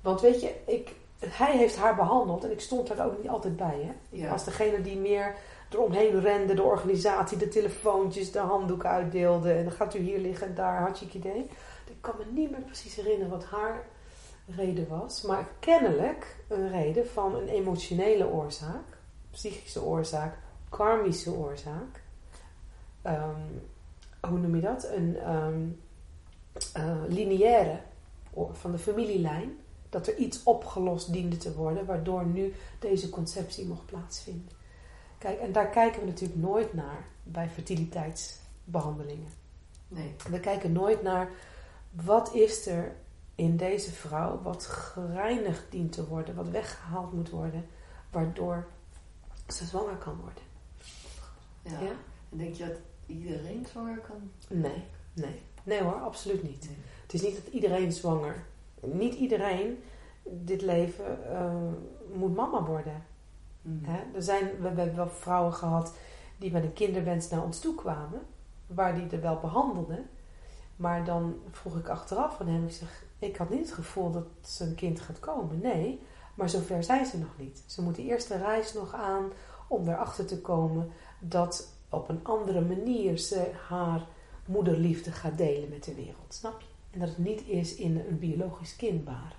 [0.00, 3.56] want weet je, ik, hij heeft haar behandeld en ik stond daar ook niet altijd
[3.56, 3.80] bij.
[3.80, 4.18] Hè?
[4.18, 4.30] Ja.
[4.30, 5.34] Als degene die meer
[5.70, 9.52] eromheen rende, de organisatie, de telefoontjes, de handdoek uitdeelde.
[9.52, 11.48] En dan gaat u hier liggen en daar, had je idee.
[12.00, 13.84] Ik kan me niet meer precies herinneren wat haar
[14.46, 15.22] reden was.
[15.22, 18.98] Maar kennelijk een reden van een emotionele oorzaak,
[19.30, 20.38] psychische oorzaak,
[20.68, 22.02] karmische oorzaak.
[23.06, 23.62] Um,
[24.30, 24.84] hoe noem je dat?
[24.84, 25.80] Een um,
[26.76, 27.80] uh, lineaire
[28.52, 29.58] van de familielijn.
[29.88, 34.50] Dat er iets opgelost diende te worden, waardoor nu deze conceptie mocht plaatsvinden.
[35.18, 39.30] Kijk, en daar kijken we natuurlijk nooit naar bij fertiliteitsbehandelingen.
[39.88, 40.14] Nee.
[40.30, 41.30] We kijken nooit naar
[41.90, 42.96] wat is er
[43.34, 47.66] in deze vrouw wat gereinigd dient te worden, wat weggehaald moet worden,
[48.10, 48.66] waardoor
[49.48, 50.42] ze zwanger kan worden.
[51.62, 51.80] Ja.
[51.80, 51.94] ja?
[52.30, 52.76] En denk je dat
[53.06, 54.30] iedereen zwanger kan?
[54.48, 55.40] Nee, nee.
[55.62, 56.68] Nee hoor, absoluut niet.
[57.02, 58.44] Het is niet dat iedereen zwanger.
[58.80, 59.82] Niet iedereen
[60.22, 61.72] dit leven uh,
[62.18, 63.04] moet mama worden.
[63.62, 63.84] Mm.
[64.14, 65.94] Er zijn, we, we hebben wel vrouwen gehad
[66.38, 68.20] die met een kinderwens naar ons toe kwamen,
[68.66, 70.08] waar die er wel behandelden.
[70.80, 74.26] Maar dan vroeg ik achteraf van hem, ik zeg, ik had niet het gevoel dat
[74.40, 75.60] zijn kind gaat komen.
[75.60, 76.00] Nee,
[76.34, 77.62] maar zover zijn ze nog niet.
[77.66, 79.32] Ze moeten eerst de reis nog aan
[79.68, 84.06] om erachter te komen dat op een andere manier ze haar
[84.46, 86.34] moederliefde gaat delen met de wereld.
[86.34, 86.66] Snap je?
[86.90, 89.38] En dat het niet is in een biologisch kind baren.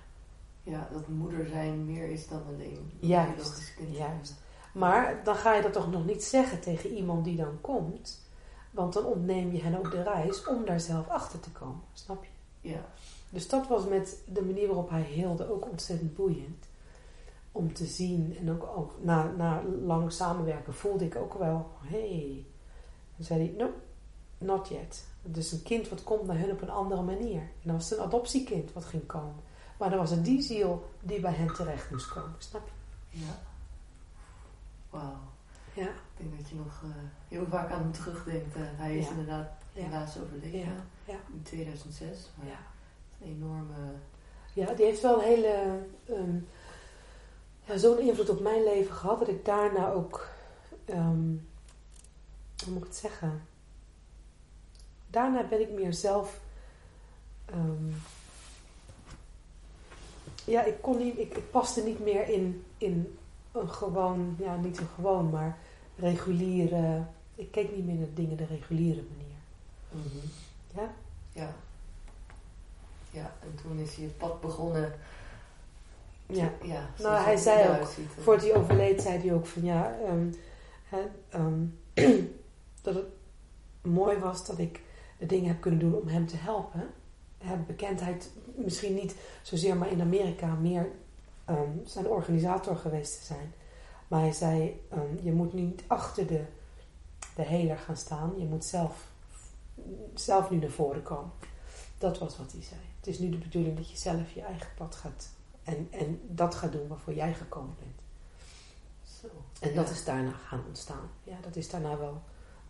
[0.62, 3.96] Ja, dat moeder zijn meer is dan alleen juist, biologisch kind.
[3.96, 4.34] Juist.
[4.74, 8.30] Maar dan ga je dat toch nog niet zeggen tegen iemand die dan komt.
[8.72, 11.82] Want dan ontneem je hen ook de reis om daar zelf achter te komen.
[11.92, 12.68] Snap je?
[12.68, 12.84] Ja.
[13.30, 16.66] Dus dat was met de manier waarop hij heelde ook ontzettend boeiend.
[17.52, 22.46] Om te zien en ook, ook na, na lang samenwerken voelde ik ook wel, hey.
[23.16, 23.70] Dan zei hij, no,
[24.38, 25.04] not yet.
[25.22, 27.40] Dus een kind wat komt naar hun op een andere manier.
[27.40, 29.34] En dan was het een adoptiekind wat ging komen.
[29.78, 32.34] Maar dan was het die ziel die bij hen terecht moest komen.
[32.38, 32.68] Snap
[33.08, 33.18] je?
[33.18, 33.38] Ja.
[34.90, 35.18] Wauw.
[35.74, 35.88] Ja.
[36.22, 36.90] Ik denk dat je nog uh,
[37.28, 38.56] heel vaak aan hem terugdenkt.
[38.56, 40.84] Uh, hij is inderdaad helaas overleden ja.
[41.04, 41.16] ja.
[41.32, 42.30] in 2006.
[42.34, 42.58] Maar ja.
[43.20, 43.74] een enorme...
[44.52, 45.78] Ja, die heeft wel een hele...
[46.10, 46.48] Um,
[47.64, 50.28] ja, zo'n invloed op mijn leven gehad dat ik daarna ook...
[50.86, 51.48] Um,
[52.64, 53.42] hoe moet ik het zeggen?
[55.06, 56.40] Daarna ben ik meer zelf...
[57.54, 57.94] Um,
[60.44, 61.18] ja, ik kon niet...
[61.18, 63.18] Ik, ik paste niet meer in, in
[63.52, 64.36] een gewoon...
[64.38, 65.58] Ja, niet een gewoon, maar
[65.96, 67.04] reguliere.
[67.34, 70.06] Ik keek niet meer naar dingen de reguliere manier.
[70.06, 70.26] Mhm.
[70.74, 70.94] Ja?
[71.32, 71.54] Ja.
[73.10, 74.92] Ja, en toen is hij het pad begonnen.
[76.26, 76.52] Ja.
[76.62, 77.88] ja nou, hij zei ook,
[78.20, 80.34] voordat hij overleed, zei hij ook van ja, um,
[80.88, 81.00] hè,
[81.34, 81.78] um,
[82.82, 83.06] dat het
[83.82, 84.80] mooi was dat ik
[85.18, 86.90] de dingen heb kunnen doen om hem te helpen.
[87.38, 90.88] Hè, bekendheid misschien niet zozeer, maar in Amerika meer
[91.48, 93.52] um, zijn organisator geweest te zijn.
[94.12, 96.44] Maar hij zei, um, je moet niet achter de,
[97.34, 98.32] de heler gaan staan.
[98.38, 99.06] Je moet zelf,
[100.14, 101.32] zelf nu naar voren komen.
[101.98, 102.80] Dat was wat hij zei.
[102.96, 105.28] Het is nu de bedoeling dat je zelf je eigen pad gaat.
[105.62, 108.00] En, en dat gaat doen waarvoor jij gekomen bent.
[109.20, 109.26] Zo,
[109.60, 111.10] en dat is daarna gaan ontstaan.
[111.24, 112.22] Ja, dat is daarna wel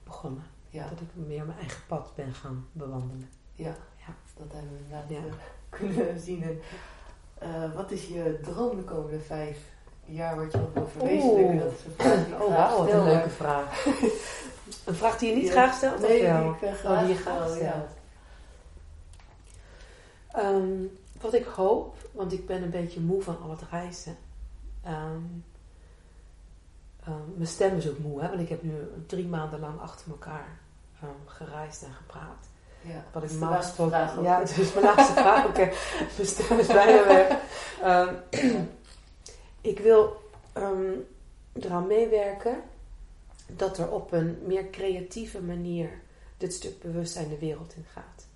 [0.05, 0.45] begonnen.
[0.71, 0.89] Ja.
[0.89, 3.29] Dat ik meer mijn eigen pad ben gaan bewandelen.
[3.55, 4.15] Ja, ja.
[4.37, 5.37] dat hebben we inderdaad ja.
[5.69, 6.43] kunnen zien.
[6.43, 6.61] En,
[7.43, 9.71] uh, wat is je droom de komende vijf
[10.15, 11.59] jaar wat je nog wil verwezenlijken?
[11.59, 13.85] Dat is een vraag die oh, wauw, wat een leuke vraag.
[14.87, 16.01] een vraag die je niet graag stelt?
[16.01, 17.61] Nee, die ik uh, graag, oh, die je graag stelt.
[17.61, 17.87] Ja.
[20.33, 20.85] Ehm,
[21.21, 24.17] wat ik hoop, want ik ben een beetje moe van al het reizen.
[24.85, 25.23] Ehm,
[27.05, 28.73] ehm, mijn stem is ook moe, hè, want ik heb nu
[29.07, 30.61] drie maanden lang achter elkaar
[31.27, 32.49] gereisd en gepraat.
[32.81, 34.19] Ja, wat ik normaal gesproken.
[34.19, 34.25] ook.
[34.25, 35.47] Ja, het is mijn laatste vraag.
[35.47, 35.71] Oké,
[36.17, 37.39] mijn stem is bijna weg.
[39.63, 40.17] Ik wil
[40.53, 40.93] ehm,
[41.53, 42.63] eraan meewerken
[43.47, 45.91] dat er op een meer creatieve manier
[46.37, 48.27] dit stuk bewustzijn de wereld in gaat.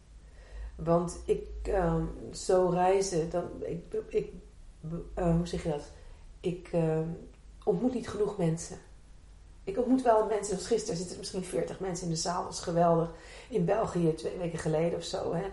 [0.77, 4.33] Want ik ehm, zo reizen, dan, ik, ik,
[5.15, 5.91] eh, hoe zeg je dat?
[6.41, 7.09] Ik ehm,
[7.65, 8.79] ontmoet niet genoeg mensen.
[9.65, 12.59] Ik ontmoet wel mensen, zoals gisteren zitten misschien 40 mensen in de zaal, dat is
[12.59, 13.11] geweldig.
[13.49, 15.45] In België twee weken geleden of zo, hè,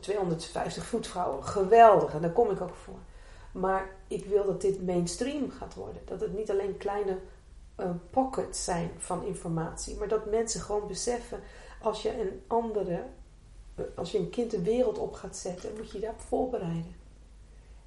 [0.00, 2.14] 250 voetvrouwen, geweldig.
[2.14, 2.98] En daar kom ik ook voor.
[3.60, 6.02] Maar ik wil dat dit mainstream gaat worden.
[6.04, 7.18] Dat het niet alleen kleine
[7.80, 11.40] uh, pockets zijn van informatie, maar dat mensen gewoon beseffen,
[11.82, 13.02] als je een andere,
[13.74, 16.94] eh, als je een kind de wereld op gaat zetten, moet je je daarop voorbereiden.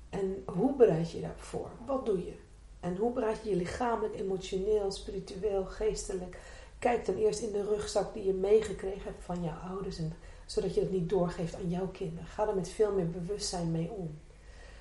[0.09, 1.69] En hoe bereid je je daarop voor?
[1.85, 2.33] Wat doe je?
[2.79, 6.37] En hoe bereid je je lichamelijk, emotioneel, spiritueel, geestelijk?
[6.79, 10.13] Kijk dan eerst in de rugzak die je meegekregen hebt van jouw ouders, en,
[10.45, 12.25] zodat je dat niet doorgeeft aan jouw kinderen.
[12.25, 14.19] Ga er met veel meer bewustzijn mee om.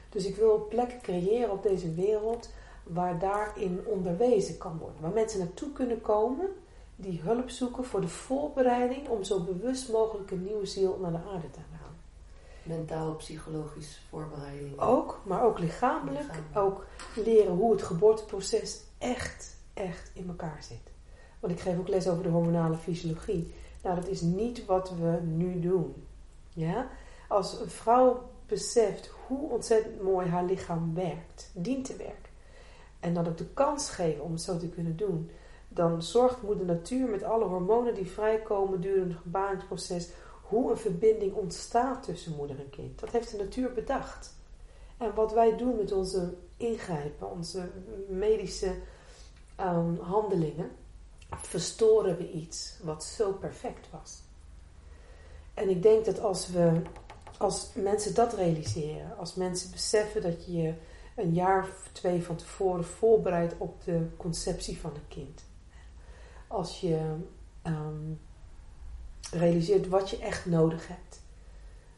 [0.09, 2.51] Dus ik wil plekken creëren op deze wereld
[2.83, 5.01] waar daarin onderwezen kan worden.
[5.01, 6.49] Waar mensen naartoe kunnen komen
[6.97, 11.31] die hulp zoeken voor de voorbereiding om zo bewust mogelijk een nieuwe ziel naar de
[11.33, 11.97] aarde te halen.
[12.63, 14.81] Mentaal, psychologisch voorbereiding.
[14.81, 16.27] Ook, maar ook lichamelijk.
[16.27, 16.57] Lichamelijk.
[16.57, 16.87] Ook
[17.25, 20.93] leren hoe het geboorteproces echt, echt in elkaar zit.
[21.41, 23.55] Want ik geef ook les over de hormonale fysiologie.
[23.83, 26.07] Nou, dat is niet wat we nu doen.
[26.53, 26.89] Ja?
[27.29, 32.33] Als een vrouw beseft hoe ontzettend mooi haar lichaam werkt, dient te werken,
[33.01, 35.31] en dan ook de kans geven om het zo te kunnen doen,
[35.68, 40.09] dan zorgt moeder natuur met alle hormonen die vrijkomen durende het gebaringsproces
[40.43, 43.01] hoe een verbinding ontstaat tussen moeder en kind.
[43.01, 44.37] Dat heeft de natuur bedacht.
[44.97, 47.70] En wat wij doen met onze ingrijpen, onze
[48.09, 48.74] medische
[49.61, 50.70] um, handelingen,
[51.37, 54.22] verstoren we iets wat zo perfect was.
[55.55, 56.83] En ik denk dat als we,
[57.39, 60.74] als mensen dat realiseren, als mensen beseffen dat je
[61.16, 65.45] een jaar of twee van tevoren voorbereidt op de conceptie van een kind.
[66.47, 67.14] Als je
[67.66, 68.20] um,
[69.30, 71.20] realiseert wat je echt nodig hebt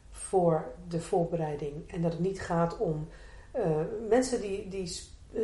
[0.09, 1.91] voor de voorbereiding.
[1.91, 3.07] En dat het niet gaat om
[3.55, 4.99] uh, mensen die, die
[5.33, 5.41] uh,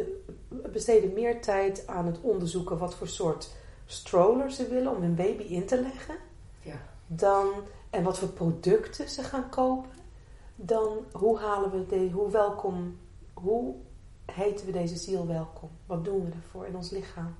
[0.71, 5.43] besteden meer tijd aan het onderzoeken wat voor soort stroller ze willen om hun baby
[5.43, 6.15] in te leggen.
[6.61, 6.81] Ja.
[7.07, 7.47] Dan,
[7.89, 9.89] en wat voor producten ze gaan kopen.
[10.55, 12.97] Dan hoe halen we de, hoe welkom,
[13.33, 13.75] hoe
[14.25, 15.69] heten we deze ziel welkom?
[15.85, 17.35] Wat doen we ervoor in ons lichaam?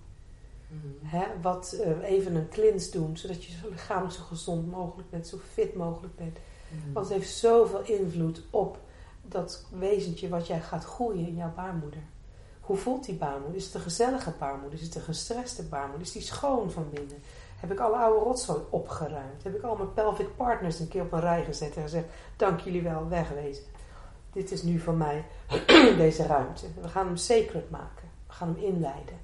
[0.68, 1.16] Mhm.
[1.16, 5.28] Hè, wat uh, even een cleanse doen, zodat je zo lichamelijk zo gezond mogelijk bent,
[5.28, 6.38] zo fit mogelijk bent.
[6.70, 6.94] Mhm.
[6.94, 8.80] Want het heeft zoveel invloed op
[9.22, 12.02] dat wezentje wat jij gaat groeien in jouw baarmoeder.
[12.62, 13.56] Hoe voelt die baarmoeder?
[13.56, 14.80] Is het een gezellige baarmoeder?
[14.80, 16.08] Is het een gestreste baarmoeder?
[16.08, 17.18] Is die schoon van binnen?
[17.58, 19.44] Heb ik alle oude rotzooi opgeruimd?
[19.44, 22.06] Heb ik al mijn pelvic partners een keer op een rij gezet en gezegd:
[22.36, 23.64] Dank jullie wel, wegwezen.
[24.32, 25.26] Dit is nu van mij
[25.98, 26.66] deze ruimte.
[26.82, 28.10] We gaan hem sacred maken.
[28.28, 29.16] We gaan hem inleiden.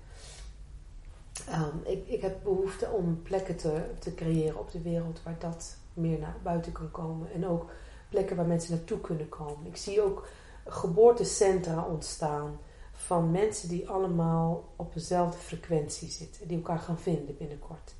[1.49, 5.75] Um, ik, ik heb behoefte om plekken te, te creëren op de wereld waar dat
[5.93, 7.31] meer naar buiten kan komen.
[7.31, 7.71] En ook
[8.09, 9.65] plekken waar mensen naartoe kunnen komen.
[9.65, 10.27] Ik zie ook
[10.65, 12.59] geboortecentra ontstaan
[12.91, 16.47] van mensen die allemaal op dezelfde frequentie zitten.
[16.47, 17.93] Die elkaar gaan vinden binnenkort.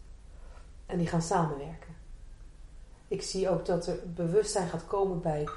[0.94, 1.96] En die gaan samenwerken.
[3.08, 5.48] Ik zie ook dat er bewustzijn gaat komen bij,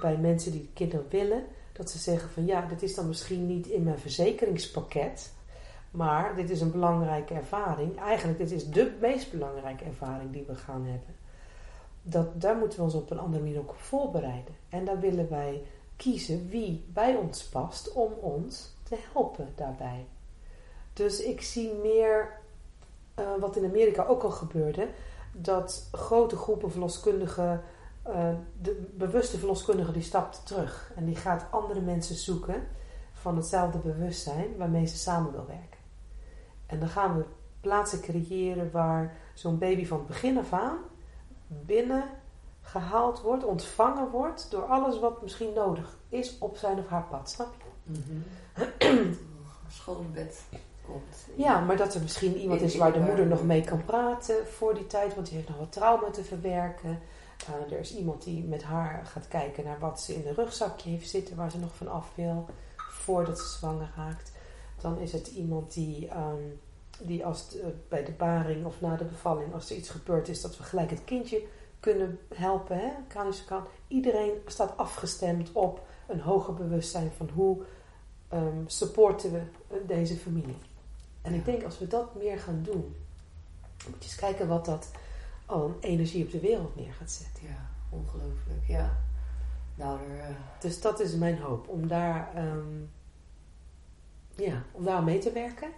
[0.00, 1.44] bij mensen die kinderen willen.
[1.72, 5.32] Dat ze zeggen van ja, dit is dan misschien niet in mijn verzekeringspakket.
[5.90, 7.98] Maar dit is een belangrijke ervaring.
[8.00, 11.14] Eigenlijk, dit is de meest belangrijke ervaring die we gaan hebben.
[12.02, 14.54] Dat, daar moeten we ons op een andere manier ook op voorbereiden.
[14.68, 15.62] En daar willen wij
[15.96, 20.06] kiezen wie bij ons past om ons te helpen daarbij.
[20.92, 22.40] Dus ik zie meer,
[23.22, 24.88] uh, wat in Amerika ook al gebeurde,
[25.32, 27.62] dat grote groepen verloskundigen,
[28.08, 28.28] uh,
[28.60, 30.92] de bewuste verloskundige die stapt terug.
[30.96, 32.66] En die gaat andere mensen zoeken
[33.12, 35.80] van hetzelfde bewustzijn waarmee ze samen wil werken.
[36.66, 37.24] En dan gaan we
[37.60, 40.78] plaatsen creëren waar zo'n baby van het begin af aan
[41.46, 42.04] binnen
[42.60, 47.30] gehaald wordt, ontvangen wordt door alles wat misschien nodig is op zijn of haar pad.
[47.30, 47.70] Snap je?
[47.92, 49.18] Mm-hmm.
[49.68, 50.42] Schoonbed
[50.92, 51.26] komt.
[51.34, 54.74] Ja, maar dat er misschien iemand is waar de moeder nog mee kan praten voor
[54.74, 56.98] die tijd, want die heeft nog wat trauma te verwerken.
[57.48, 60.90] Uh, er is iemand die met haar gaat kijken naar wat ze in een rugzakje
[60.90, 64.32] heeft zitten, waar ze nog van af wil, voordat ze zwanger raakt.
[64.80, 66.60] Dan is het iemand die, um,
[66.98, 70.40] die als uh, bij de baring of na de bevalling, als er iets gebeurd is,
[70.40, 71.42] dat we gelijk het kindje
[71.80, 72.78] kunnen helpen.
[72.78, 72.90] Hè?
[73.08, 73.68] Kranische kant.
[73.88, 77.62] Iedereen staat afgestemd op een hoger bewustzijn van hoe
[78.28, 79.42] ehm, supporten we
[79.86, 80.56] deze familie.
[81.22, 82.96] En ik denk als we dat meer gaan doen,
[83.86, 84.90] moet je eens kijken wat dat
[85.46, 87.42] al een energie op de wereld neer gaat zetten.
[87.46, 88.66] Ja, ongelooflijk.
[88.66, 88.96] Ja.
[89.74, 90.36] Nou, er, uh...
[90.60, 92.82] Dus dat is mijn hoop, om daar, ehm,
[94.36, 95.68] ja, om daar mee te werken,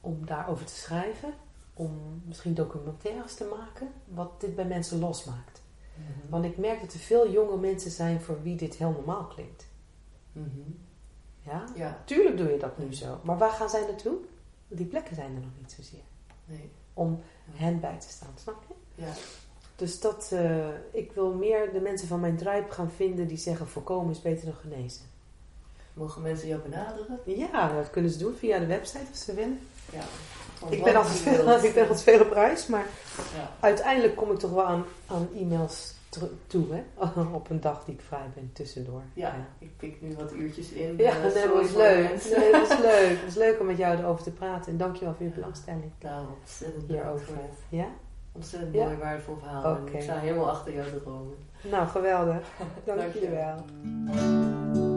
[0.00, 1.32] om daarover te schrijven,
[1.74, 5.62] om misschien documentaires te maken, wat dit bij mensen losmaakt.
[5.94, 6.30] Mhm.
[6.30, 9.66] Want ik merk dat er veel jonge mensen zijn voor wie dit heel normaal klinkt.
[10.32, 10.70] Mhm.
[11.42, 11.64] Ja?
[11.74, 13.20] Ja, Tuurlijk doe je dat nu zo.
[13.22, 14.16] Maar waar gaan zij naartoe?
[14.68, 16.04] Die plekken zijn er nog niet zozeer.
[16.44, 16.70] nee.
[16.94, 19.02] Om hen bij te staan, snap je?
[19.02, 19.12] Ja.
[19.76, 23.68] Dus dat, eh, ik wil meer de mensen van mijn tribe gaan vinden die zeggen
[23.68, 25.02] voorkomen is beter dan genezen.
[25.94, 27.20] Mogen mensen jou benaderen?
[27.24, 29.60] Ja, dat kunnen ze doen via de website als ze willen.
[29.92, 30.02] Ja.
[30.70, 31.32] Ik ben, altijd veel,
[31.64, 32.86] ik ben altijd veel op reis, maar
[33.36, 33.50] Ja.
[33.60, 35.94] uiteindelijk kom ik toch wel aan, aan e-mails
[36.46, 36.82] toe, hè?
[37.32, 39.02] Op een dag die ik vrij ben, tussendoor.
[39.14, 40.96] ja, ik pik nu wat uurtjes in.
[40.96, 42.08] Ja, eh, nee, dat was voor de leuk.
[42.10, 42.40] mensen.
[42.40, 43.08] Nee, dat was leuk.
[43.10, 44.72] Het was leuk om met jou erover te praten.
[44.72, 47.34] En dankjewel voor je belangstelling Nou, ontzettend hierover.
[47.68, 47.86] Ja?
[48.32, 48.84] ontzettend Ja?
[48.84, 49.76] mooi waardevol verhaal.
[49.76, 49.94] En.
[49.94, 51.34] Ik sta helemaal achter jou te dromen.
[51.70, 52.46] Nou, geweldig.
[52.84, 54.87] Dank Dank je wel.